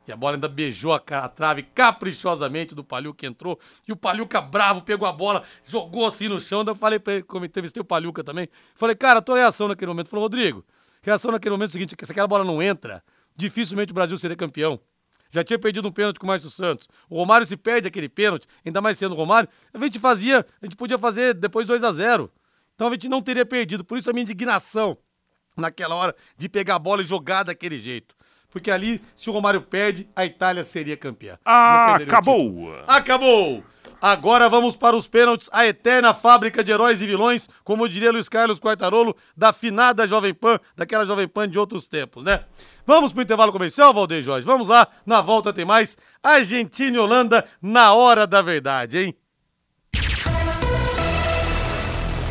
[0.07, 3.57] E a bola ainda beijou a, a trave caprichosamente do Palhuca que entrou.
[3.87, 6.63] E o Palhuca bravo pegou a bola, jogou assim no chão.
[6.67, 8.49] Eu falei pra ele, como entrevistei o Palhuca também.
[8.75, 10.09] Falei, cara, a tua reação naquele momento.
[10.09, 10.65] Falou, Rodrigo,
[11.03, 13.03] Reação naquele momento seguinte, que se aquela bola não entra,
[13.35, 14.79] dificilmente o Brasil seria campeão.
[15.29, 16.87] já tinha perdido um pênalti com o Márcio Santos.
[17.09, 20.65] O Romário se perde aquele pênalti, ainda mais sendo o Romário, a gente fazia, a
[20.65, 22.31] gente podia fazer depois 2 a 0
[22.73, 23.83] Então a gente não teria perdido.
[23.83, 24.97] Por isso a minha indignação
[25.57, 28.15] naquela hora de pegar a bola e jogar daquele jeito.
[28.49, 31.39] Porque ali, se o Romário perde, a Itália seria campeã.
[31.43, 32.71] Ah, acabou!
[32.87, 33.63] Acabou!
[34.03, 38.27] Agora vamos para os pênaltis, a eterna fábrica de heróis e vilões, como diria Luiz
[38.27, 42.43] Carlos Quartarolo, da finada Jovem Pan, daquela Jovem Pan de outros tempos, né?
[42.85, 44.45] Vamos para o intervalo comercial, Valdeir Jorge?
[44.45, 49.15] Vamos lá, na volta tem mais Argentina e Holanda na hora da verdade, hein?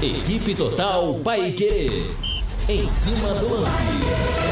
[0.03, 2.05] Equipe Total Paique.
[2.69, 4.52] Em cima do lance.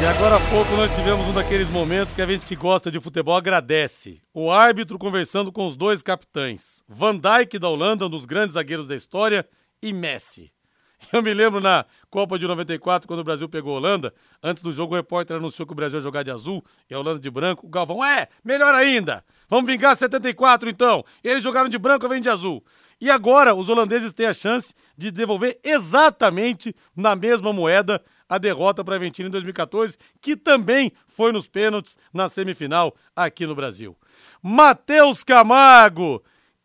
[0.00, 3.00] E agora há pouco nós tivemos um daqueles momentos que a gente que gosta de
[3.00, 4.22] futebol agradece.
[4.32, 8.86] O árbitro conversando com os dois capitães, Van Dijk da Holanda, um dos grandes zagueiros
[8.86, 9.44] da história,
[9.82, 10.52] e Messi.
[11.12, 14.72] Eu me lembro na Copa de 94, quando o Brasil pegou a Holanda, antes do
[14.72, 17.30] jogo o repórter anunciou que o Brasil ia jogar de azul e a Holanda de
[17.30, 17.66] branco.
[17.66, 21.04] O Galvão, é, melhor ainda, vamos vingar 74 então.
[21.24, 22.64] Eles jogaram de branco, eu venho de azul.
[23.00, 28.84] E agora os holandeses têm a chance de devolver exatamente na mesma moeda a derrota
[28.84, 33.96] para a Argentina em 2014, que também foi nos pênaltis na semifinal aqui no Brasil.
[34.42, 36.22] Matheus Camargo,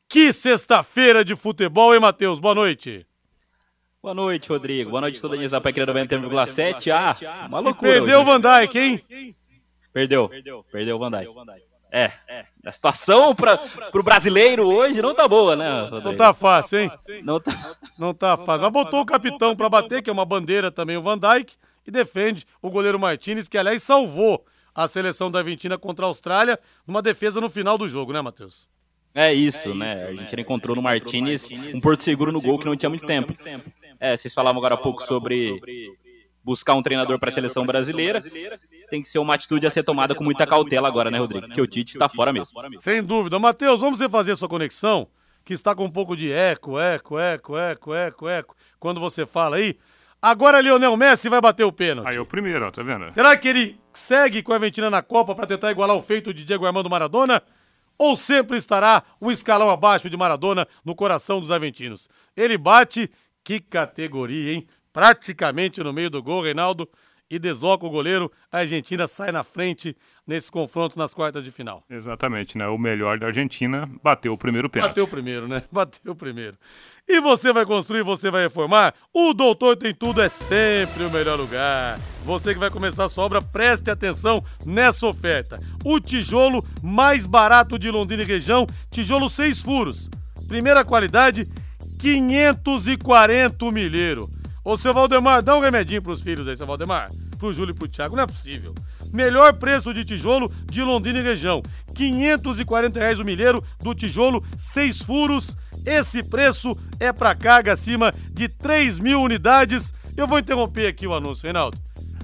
[0.09, 2.39] que sexta-feira de futebol, hein, Matheus?
[2.39, 3.05] Boa noite.
[4.01, 4.89] Boa noite, Rodrigo.
[4.89, 6.91] Boa noite, toda a Pai 91,7.
[6.91, 7.89] Ah, uma loucura.
[7.89, 9.35] E perdeu o Van Dijk, hein?
[9.93, 10.29] Perdeu.
[10.69, 11.72] Perdeu o Van Dijk.
[11.95, 13.59] É, é, a situação para
[13.93, 15.81] o brasileiro hoje não tá boa, né?
[15.81, 16.09] Rodrigo?
[16.09, 16.91] Não tá fácil, hein?
[17.23, 18.63] Não tá, não tá fácil.
[18.63, 21.53] Mas botou o capitão para bater, que é uma bandeira também, o Van Dijk,
[21.85, 26.59] e defende o goleiro Martinez, que aliás salvou a seleção da Argentina contra a Austrália
[26.87, 28.67] numa defesa no final do jogo, né, Matheus?
[29.13, 30.03] É isso, é né?
[30.03, 33.37] A Argentina encontrou no Martinez um porto seguro no gol que não tinha muito tempo.
[33.99, 35.61] É, vocês falavam agora há pouco sobre
[36.43, 38.19] buscar um treinador para a seleção brasileira
[38.93, 41.49] tem que ser uma atitude a ser tomada com muita cautela agora, né, Rodrigo?
[41.49, 42.61] Que o Tite está fora mesmo.
[42.79, 43.39] Sem dúvida.
[43.39, 45.07] Matheus, vamos você fazer a sua conexão,
[45.43, 49.55] que está com um pouco de eco, eco, eco, eco, eco, eco, quando você fala
[49.55, 49.79] aí.
[50.21, 52.07] Agora Lionel Messi vai bater o pênalti.
[52.07, 53.09] Aí o primeiro, ó, tá vendo?
[53.09, 56.43] Será que ele segue com a Argentina na Copa para tentar igualar o feito de
[56.43, 57.41] Diego Armando Maradona?
[57.97, 62.07] Ou sempre estará o escalão abaixo de Maradona no coração dos argentinos?
[62.37, 63.09] Ele bate,
[63.43, 64.67] que categoria, hein?
[64.93, 66.87] Praticamente no meio do gol, Reinaldo
[67.29, 68.31] e desloca o goleiro.
[68.51, 69.95] A Argentina sai na frente
[70.25, 71.83] nesses confrontos nas quartas de final.
[71.89, 72.67] Exatamente, né?
[72.67, 74.91] O melhor da Argentina bateu o primeiro pênalti.
[74.91, 75.63] Bateu o primeiro, né?
[75.71, 76.57] Bateu o primeiro.
[77.07, 78.93] E você vai construir, você vai reformar?
[79.13, 81.99] O Doutor Tem Tudo é sempre o melhor lugar.
[82.23, 85.59] Você que vai começar a sua obra, preste atenção nessa oferta.
[85.83, 90.09] O tijolo mais barato de Londrina e região, tijolo seis furos.
[90.47, 91.45] Primeira qualidade,
[91.99, 94.29] 540 milheiro.
[94.65, 97.11] Ô, seu Valdemar, dá um remedinho pros filhos aí, seu Valdemar.
[97.37, 98.73] Pro Júlio e pro Thiago, não é possível.
[99.11, 101.61] Melhor preço de tijolo de Londrina e região.
[101.93, 105.53] 540 reais o milheiro do tijolo, seis furos.
[105.85, 109.93] Esse preço é para carga acima de 3 mil unidades.
[110.15, 111.77] Eu vou interromper aqui o anúncio, Reinaldo.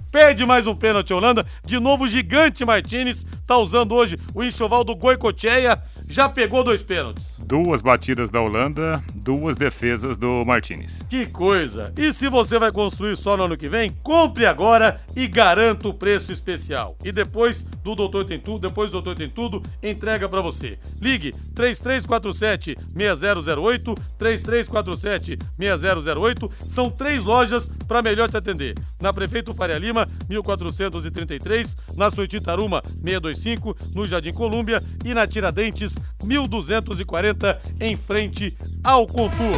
[0.10, 1.46] Perde mais um pênalti Holanda.
[1.64, 5.78] De novo, o gigante Martinez tá usando hoje o enxoval do Goicocheia
[6.10, 7.40] já pegou dois pênaltis.
[7.46, 11.04] Duas batidas da Holanda, duas defesas do Martinez.
[11.08, 11.94] Que coisa!
[11.96, 15.94] E se você vai construir só no ano que vem, compre agora e garanta o
[15.94, 16.98] preço especial.
[17.06, 20.80] E depois do Doutor Tem Tudo, depois do Doutor Tem Tudo, entrega para você.
[21.00, 26.52] Ligue 3347 6008, 3347 6008.
[26.66, 28.74] São três lojas para melhor te atender.
[29.00, 35.99] Na Prefeito Faria Lima, 1433, na Suíte Taruma, 625, no Jardim Colúmbia e na Tiradentes
[36.24, 39.56] 1240 em frente ao Contour.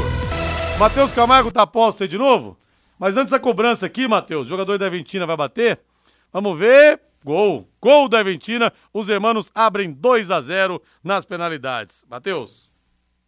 [0.79, 2.57] Matheus Camargo tá posto aí de novo?
[2.97, 5.79] Mas antes da cobrança aqui, Matheus, jogador da Aventina vai bater.
[6.31, 6.99] Vamos ver.
[7.23, 7.67] Gol.
[7.81, 8.71] Gol da Aventina.
[8.93, 12.03] Os hermanos abrem 2 a 0 nas penalidades.
[12.09, 12.69] Matheus.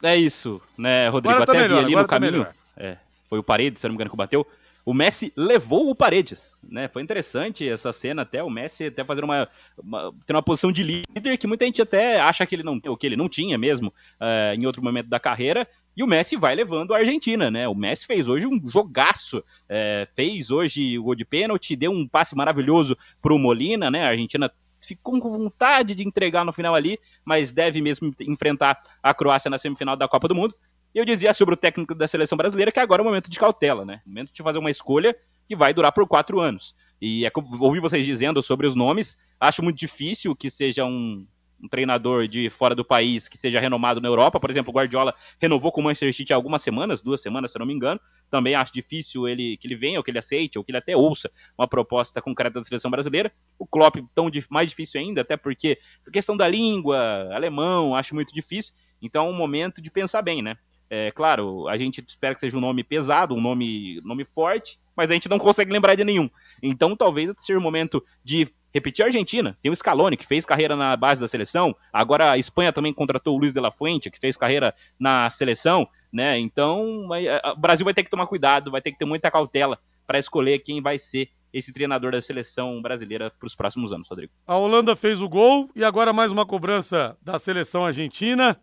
[0.01, 1.33] É isso, né, Rodrigo?
[1.33, 2.47] Agora tá Até melhor, ali no tá caminho.
[2.75, 2.97] É,
[3.29, 4.45] foi o Paredes, se não me engano, que bateu
[4.85, 6.87] o Messi levou o Paredes, né?
[6.87, 9.47] Foi interessante essa cena até, o Messi até fazer uma,
[9.81, 12.97] uma ter uma posição de líder que muita gente até acha que ele não o
[12.97, 15.67] que ele não tinha mesmo uh, em outro momento da carreira.
[15.95, 17.67] E o Messi vai levando a Argentina, né?
[17.67, 22.07] O Messi fez hoje um jogaço, é, fez hoje o gol de pênalti, deu um
[22.07, 24.03] passe maravilhoso pro Molina, né?
[24.03, 29.13] A Argentina ficou com vontade de entregar no final ali, mas deve mesmo enfrentar a
[29.13, 30.55] Croácia na semifinal da Copa do Mundo.
[30.93, 33.39] E eu dizia sobre o técnico da seleção brasileira que agora é o momento de
[33.39, 34.01] cautela, né?
[34.05, 35.15] Momento de fazer uma escolha
[35.47, 36.75] que vai durar por quatro anos.
[37.01, 40.85] E é que eu ouvi vocês dizendo sobre os nomes, acho muito difícil que seja
[40.85, 41.25] um,
[41.61, 44.39] um treinador de fora do país que seja renomado na Europa.
[44.39, 47.57] Por exemplo, o Guardiola renovou com o Manchester City há algumas semanas, duas semanas, se
[47.57, 47.99] eu não me engano.
[48.29, 50.95] Também acho difícil ele que ele venha, ou que ele aceite, ou que ele até
[50.95, 53.31] ouça uma proposta concreta da seleção brasileira.
[53.57, 58.33] O Klopp, tão mais difícil ainda, até porque por questão da língua, alemão, acho muito
[58.33, 58.73] difícil.
[59.01, 60.55] Então é um momento de pensar bem, né?
[60.95, 65.09] É, claro, a gente espera que seja um nome pesado, um nome, nome forte, mas
[65.09, 66.29] a gente não consegue lembrar de nenhum.
[66.61, 69.57] Então talvez seja o momento de repetir a Argentina.
[69.63, 71.75] Tem o Scaloni, que fez carreira na base da seleção.
[71.91, 75.87] Agora a Espanha também contratou o Luiz de la Fuente, que fez carreira na seleção.
[76.11, 76.37] Né?
[76.37, 80.19] Então o Brasil vai ter que tomar cuidado, vai ter que ter muita cautela para
[80.19, 84.31] escolher quem vai ser esse treinador da seleção brasileira para os próximos anos, Rodrigo.
[84.45, 88.59] A Holanda fez o gol e agora mais uma cobrança da seleção argentina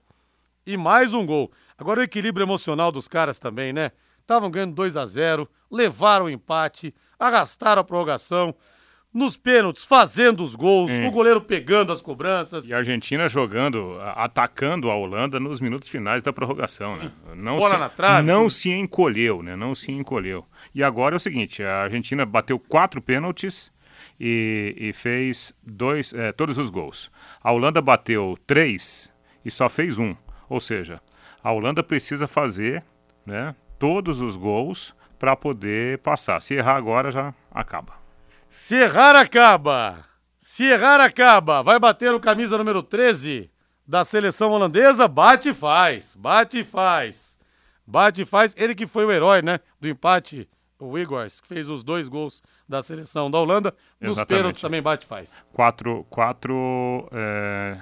[0.72, 1.50] e mais um gol.
[1.76, 3.90] Agora o equilíbrio emocional dos caras também, né?
[4.20, 8.54] Estavam ganhando 2 a 0 levaram o empate, arrastaram a prorrogação
[9.12, 12.68] nos pênaltis, fazendo os gols, o goleiro pegando as cobranças.
[12.68, 17.10] E a Argentina jogando, atacando a Holanda nos minutos finais da prorrogação, né?
[17.34, 18.26] Não Bola se, na trave.
[18.26, 19.56] Não se encolheu, né?
[19.56, 20.46] Não se encolheu.
[20.72, 23.72] E agora é o seguinte, a Argentina bateu quatro pênaltis
[24.18, 27.10] e, e fez dois, é, todos os gols.
[27.42, 29.10] A Holanda bateu três
[29.44, 30.14] e só fez um.
[30.50, 31.00] Ou seja,
[31.42, 32.84] a Holanda precisa fazer
[33.24, 36.42] né, todos os gols para poder passar.
[36.42, 37.94] Se errar agora, já acaba.
[38.48, 40.04] Se errar, acaba.
[40.40, 41.62] Se errar, acaba.
[41.62, 43.48] Vai bater o camisa número 13
[43.86, 45.06] da seleção holandesa.
[45.06, 46.16] Bate e faz.
[46.16, 47.38] Bate e faz.
[47.86, 48.54] Bate e faz.
[48.58, 49.60] Ele que foi o herói, né?
[49.80, 50.48] Do empate.
[50.80, 53.74] O Igors, que fez os dois gols da seleção da Holanda.
[54.00, 54.38] Nos Exatamente.
[54.38, 55.46] pênaltis também bate e faz.
[55.52, 56.06] Quatro.
[56.08, 57.78] quatro é,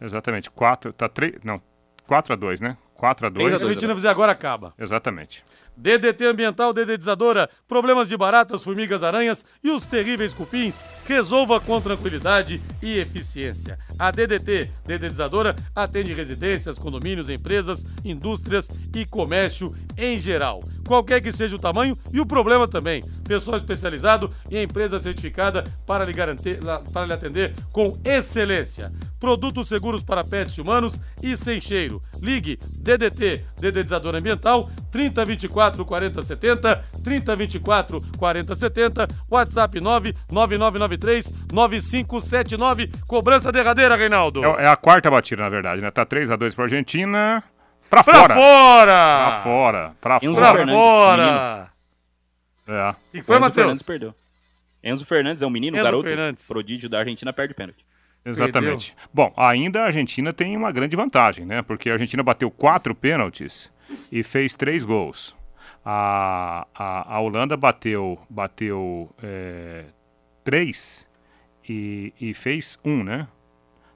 [0.00, 0.48] exatamente.
[0.48, 0.92] Quatro.
[0.92, 1.34] Tá três.
[1.42, 1.60] Não.
[2.08, 2.76] 4 a 2 né?
[2.94, 4.74] 4 a 2 Se a Argentina fizer agora, acaba.
[4.76, 5.44] Exatamente.
[5.76, 12.60] DDT Ambiental Dedetizadora, problemas de baratas, formigas, aranhas e os terríveis cupins, resolva com tranquilidade
[12.82, 13.78] e eficiência.
[13.96, 20.60] A DDT Dedetizadora atende residências, condomínios, empresas, indústrias e comércio em geral.
[20.84, 23.04] Qualquer que seja o tamanho e o problema também.
[23.22, 26.58] Pessoal especializado e empresa certificada para lhe, garantir,
[26.92, 28.90] para lhe atender com excelência.
[29.18, 32.00] Produtos seguros para pets humanos e sem cheiro.
[32.20, 43.96] Ligue DDT Dedetizadora Ambiental 3024 40 70 3024 40 70 WhatsApp 99993 9579 cobrança derradeira
[43.96, 44.44] Reinaldo.
[44.44, 45.90] É, é, a quarta batida, na verdade, né?
[45.90, 47.42] Tá 3 a 2 para Argentina.
[47.90, 48.34] Pra, pra fora.
[48.34, 48.84] fora!
[48.84, 49.96] Pra fora!
[50.00, 50.64] Pra Enzo fora!
[50.64, 51.70] Pra fora!
[52.68, 52.90] É.
[52.90, 53.54] O que foi, Enzo Matheus?
[53.54, 54.14] Fernandes perdeu.
[54.84, 56.46] Enzo Fernandes é um menino, Enzo garoto, Fernandes.
[56.46, 57.87] prodígio da Argentina, perde pênalti.
[58.28, 58.94] Exatamente.
[59.12, 61.62] Bom, ainda a Argentina tem uma grande vantagem, né?
[61.62, 63.72] Porque a Argentina bateu quatro pênaltis
[64.12, 65.36] e fez três gols.
[65.84, 69.84] A, a, a Holanda bateu, bateu é,
[70.44, 71.08] três
[71.68, 73.26] e, e fez um, né?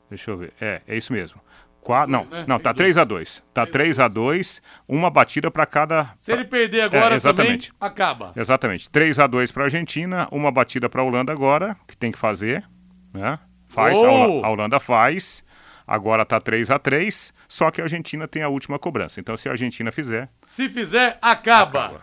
[0.09, 0.53] Deixa eu ver.
[0.61, 1.41] É, é isso mesmo.
[1.83, 2.45] Qua, não, né?
[2.47, 2.95] não, tá dois.
[2.95, 6.15] 3 a 2 Tá 3 a 2 uma batida para cada.
[6.21, 7.73] Se ele perder agora É, também, exatamente.
[7.81, 8.33] acaba.
[8.37, 8.89] Exatamente.
[8.89, 12.19] 3 a 2 para a Argentina, uma batida para a Holanda agora, que tem que
[12.19, 12.63] fazer,
[13.13, 13.37] né?
[13.73, 13.99] Faz!
[13.99, 15.45] Hola- a Holanda faz.
[15.87, 19.21] Agora tá 3 a 3 só que a Argentina tem a última cobrança.
[19.21, 21.85] Então se a Argentina fizer, Se fizer, acaba.
[21.87, 22.01] Acaba.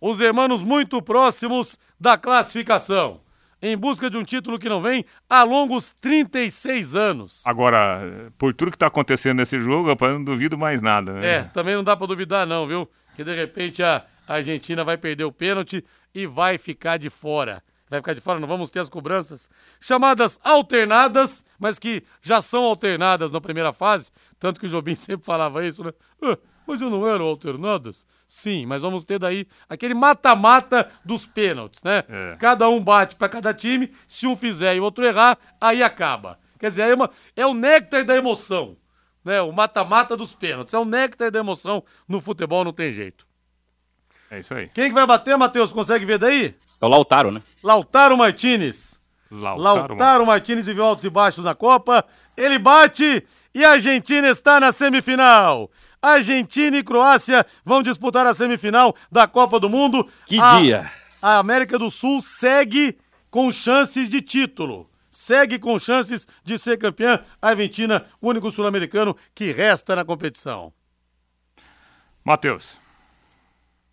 [0.00, 3.20] Os irmãos muito próximos da classificação.
[3.64, 7.42] Em busca de um título que não vem há longos 36 anos.
[7.46, 11.26] agora, por tudo que tá acontecendo nesse jogo, rapaz, eu não duvido mais nada, né?
[11.34, 12.88] É, também não dá pra duvidar não, viu?
[13.14, 17.62] Que de repente a Argentina vai perder o pênalti e vai ficar de fora.
[17.92, 22.64] Vai ficar de fora, não vamos ter as cobranças chamadas alternadas, mas que já são
[22.64, 25.92] alternadas na primeira fase, tanto que o Jobim sempre falava isso, né?
[26.22, 28.06] Ah, mas já não eram alternadas?
[28.26, 32.02] Sim, mas vamos ter daí aquele mata-mata dos pênaltis, né?
[32.08, 32.36] É.
[32.40, 36.38] Cada um bate pra cada time, se um fizer e o outro errar, aí acaba.
[36.58, 38.76] Quer dizer, é, uma- é o néctar da emoção
[39.24, 39.40] né?
[39.42, 40.74] O mata-mata dos pênaltis.
[40.74, 43.24] É o néctar da emoção no futebol, não tem jeito.
[44.30, 44.68] É isso aí.
[44.70, 45.72] Quem que vai bater, Matheus?
[45.72, 46.56] Consegue ver daí?
[46.82, 47.40] É o Lautaro, né?
[47.62, 49.00] Lautaro Martinez.
[49.30, 52.04] Lautaro, Lautaro Martinez viveu altos e baixos na Copa.
[52.36, 53.24] Ele bate
[53.54, 55.70] e a Argentina está na semifinal.
[56.02, 60.06] Argentina e Croácia vão disputar a semifinal da Copa do Mundo.
[60.26, 60.92] Que A- dia!
[61.22, 62.98] A América do Sul segue
[63.30, 64.90] com chances de título.
[65.08, 67.20] Segue com chances de ser campeã.
[67.40, 70.72] A Argentina, o único sul-americano que resta na competição.
[72.24, 72.76] Matheus.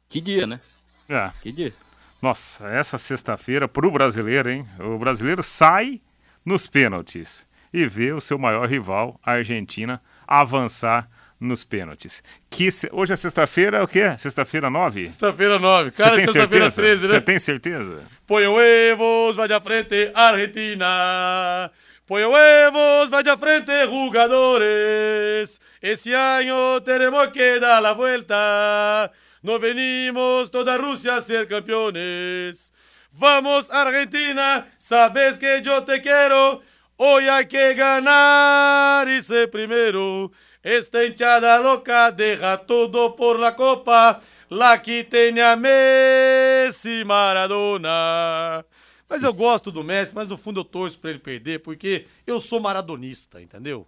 [0.07, 0.59] Que dia, né?
[1.07, 1.31] É.
[1.41, 1.73] Que dia.
[2.21, 4.65] Nossa, essa sexta-feira pro brasileiro, hein?
[4.79, 6.01] O brasileiro sai
[6.45, 11.07] nos pênaltis e vê o seu maior rival, a Argentina, avançar
[11.39, 12.21] nos pênaltis.
[12.49, 14.17] Que se- Hoje é sexta-feira, é o quê?
[14.17, 15.05] Sexta-feira 9?
[15.05, 15.91] Sexta-feira 9.
[15.91, 16.81] Você Cara, tem sexta-feira certeza?
[16.97, 17.19] 13, Você né?
[17.21, 18.03] tem certeza?
[18.27, 21.71] Põe huevos, vai de frente, Argentina.
[22.05, 25.61] Põe huevos, vaya frente, jugadores.
[25.81, 29.11] Esse ano teremos que dar a volta.
[29.41, 32.73] No venimos toda Rússia a ser campeones.
[33.11, 36.61] Vamos, Argentina, sabes que yo te quiero.
[36.97, 40.31] Hoy hay que ganar y ser primero.
[40.61, 44.19] Esta hinchada loca deja todo por la copa.
[44.49, 48.65] La que tem a Messi Maradona.
[49.07, 52.39] Mas eu gosto do Messi, mas no fundo eu torço para ele perder, porque eu
[52.41, 53.87] sou maradonista, entendeu?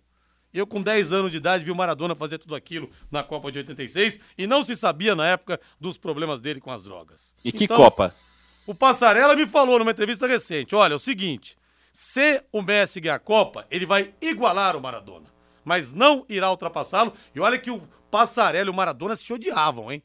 [0.53, 3.59] Eu, com 10 anos de idade, vi o Maradona fazer tudo aquilo na Copa de
[3.59, 7.33] 86 e não se sabia na época dos problemas dele com as drogas.
[7.43, 8.13] E que então, Copa?
[8.67, 11.57] O Passarela me falou numa entrevista recente: olha, é o seguinte,
[11.93, 15.27] se o Messi ganhar a Copa, ele vai igualar o Maradona,
[15.63, 17.13] mas não irá ultrapassá-lo.
[17.33, 20.03] E olha que o Passarela e o Maradona se odiavam, hein?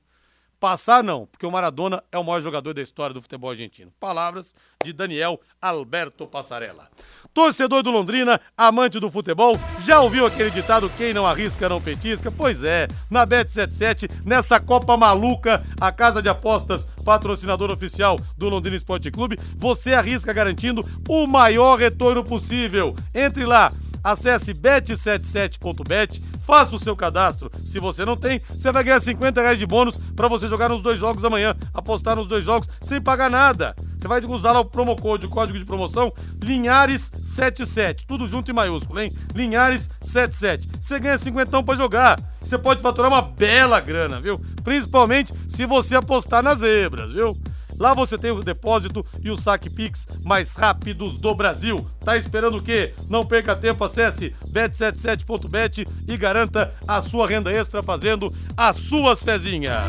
[0.59, 3.93] Passar não, porque o Maradona é o maior jogador da história do futebol argentino.
[4.01, 6.89] Palavras de Daniel Alberto Passarella.
[7.35, 12.31] Torcedor do Londrina, amante do futebol, já ouviu aquele ditado quem não arrisca não petisca?
[12.31, 18.77] Pois é, na Bet77, nessa Copa maluca, a casa de apostas patrocinador oficial do Londrina
[18.77, 22.97] Esporte Clube, você arrisca garantindo o maior retorno possível.
[23.15, 23.71] Entre lá
[24.07, 27.51] Acesse bet77.bet, faça o seu cadastro.
[27.65, 30.81] Se você não tem, você vai ganhar 50 reais de bônus para você jogar nos
[30.81, 33.75] dois jogos amanhã, apostar nos dois jogos sem pagar nada.
[33.99, 38.55] Você vai usar lá o promo code, o código de promoção Linhares77, tudo junto em
[38.55, 39.13] maiúsculo, hein?
[39.35, 40.69] Linhares77.
[40.81, 42.21] Você ganha 50 para jogar.
[42.41, 44.41] Você pode faturar uma bela grana, viu?
[44.63, 47.37] Principalmente se você apostar nas zebras, viu?
[47.79, 51.87] Lá você tem o depósito e o saque Pix mais rápidos do Brasil.
[52.05, 52.95] Tá esperando o quê?
[53.09, 59.85] Não perca tempo, acesse bet77.bet e garanta a sua renda extra fazendo as suas fezinhas.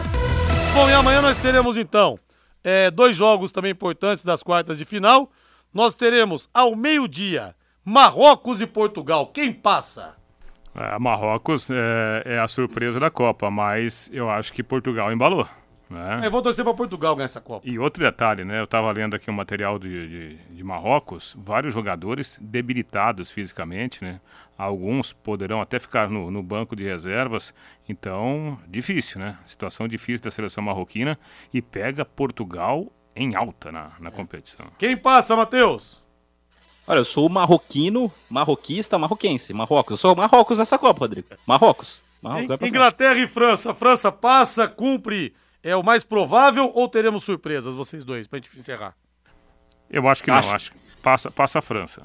[0.73, 2.19] Bom, e amanhã nós teremos então
[2.63, 5.31] é, dois jogos também importantes das quartas de final.
[5.73, 9.27] Nós teremos ao meio-dia Marrocos e Portugal.
[9.27, 10.15] Quem passa?
[10.75, 15.47] É, Marrocos é, é a surpresa da Copa, mas eu acho que Portugal embalou.
[15.89, 16.25] Né?
[16.25, 17.67] É, vou torcer para Portugal ganhar essa Copa.
[17.67, 18.59] E outro detalhe, né?
[18.59, 24.19] Eu estava lendo aqui um material de, de, de, Marrocos, vários jogadores debilitados fisicamente, né?
[24.57, 27.53] Alguns poderão até ficar no, no, banco de reservas.
[27.87, 29.37] Então, difícil, né?
[29.45, 31.17] Situação difícil da seleção marroquina
[31.53, 34.65] e pega Portugal em alta na, na competição.
[34.77, 36.03] Quem passa, Matheus?
[36.85, 39.53] Olha, eu sou marroquino, marroquista, marroquense.
[39.53, 39.91] Marrocos.
[39.91, 41.27] Eu sou Marrocos nessa Copa, Rodrigo.
[41.45, 42.01] Marrocos.
[42.21, 43.73] Marrocos Inglaterra e França.
[43.73, 45.33] França passa, cumpre
[45.63, 48.95] é o mais provável ou teremos surpresas, vocês dois, pra gente encerrar?
[49.89, 50.47] Eu acho que acho...
[50.47, 52.03] não, acho que passa, passa a França.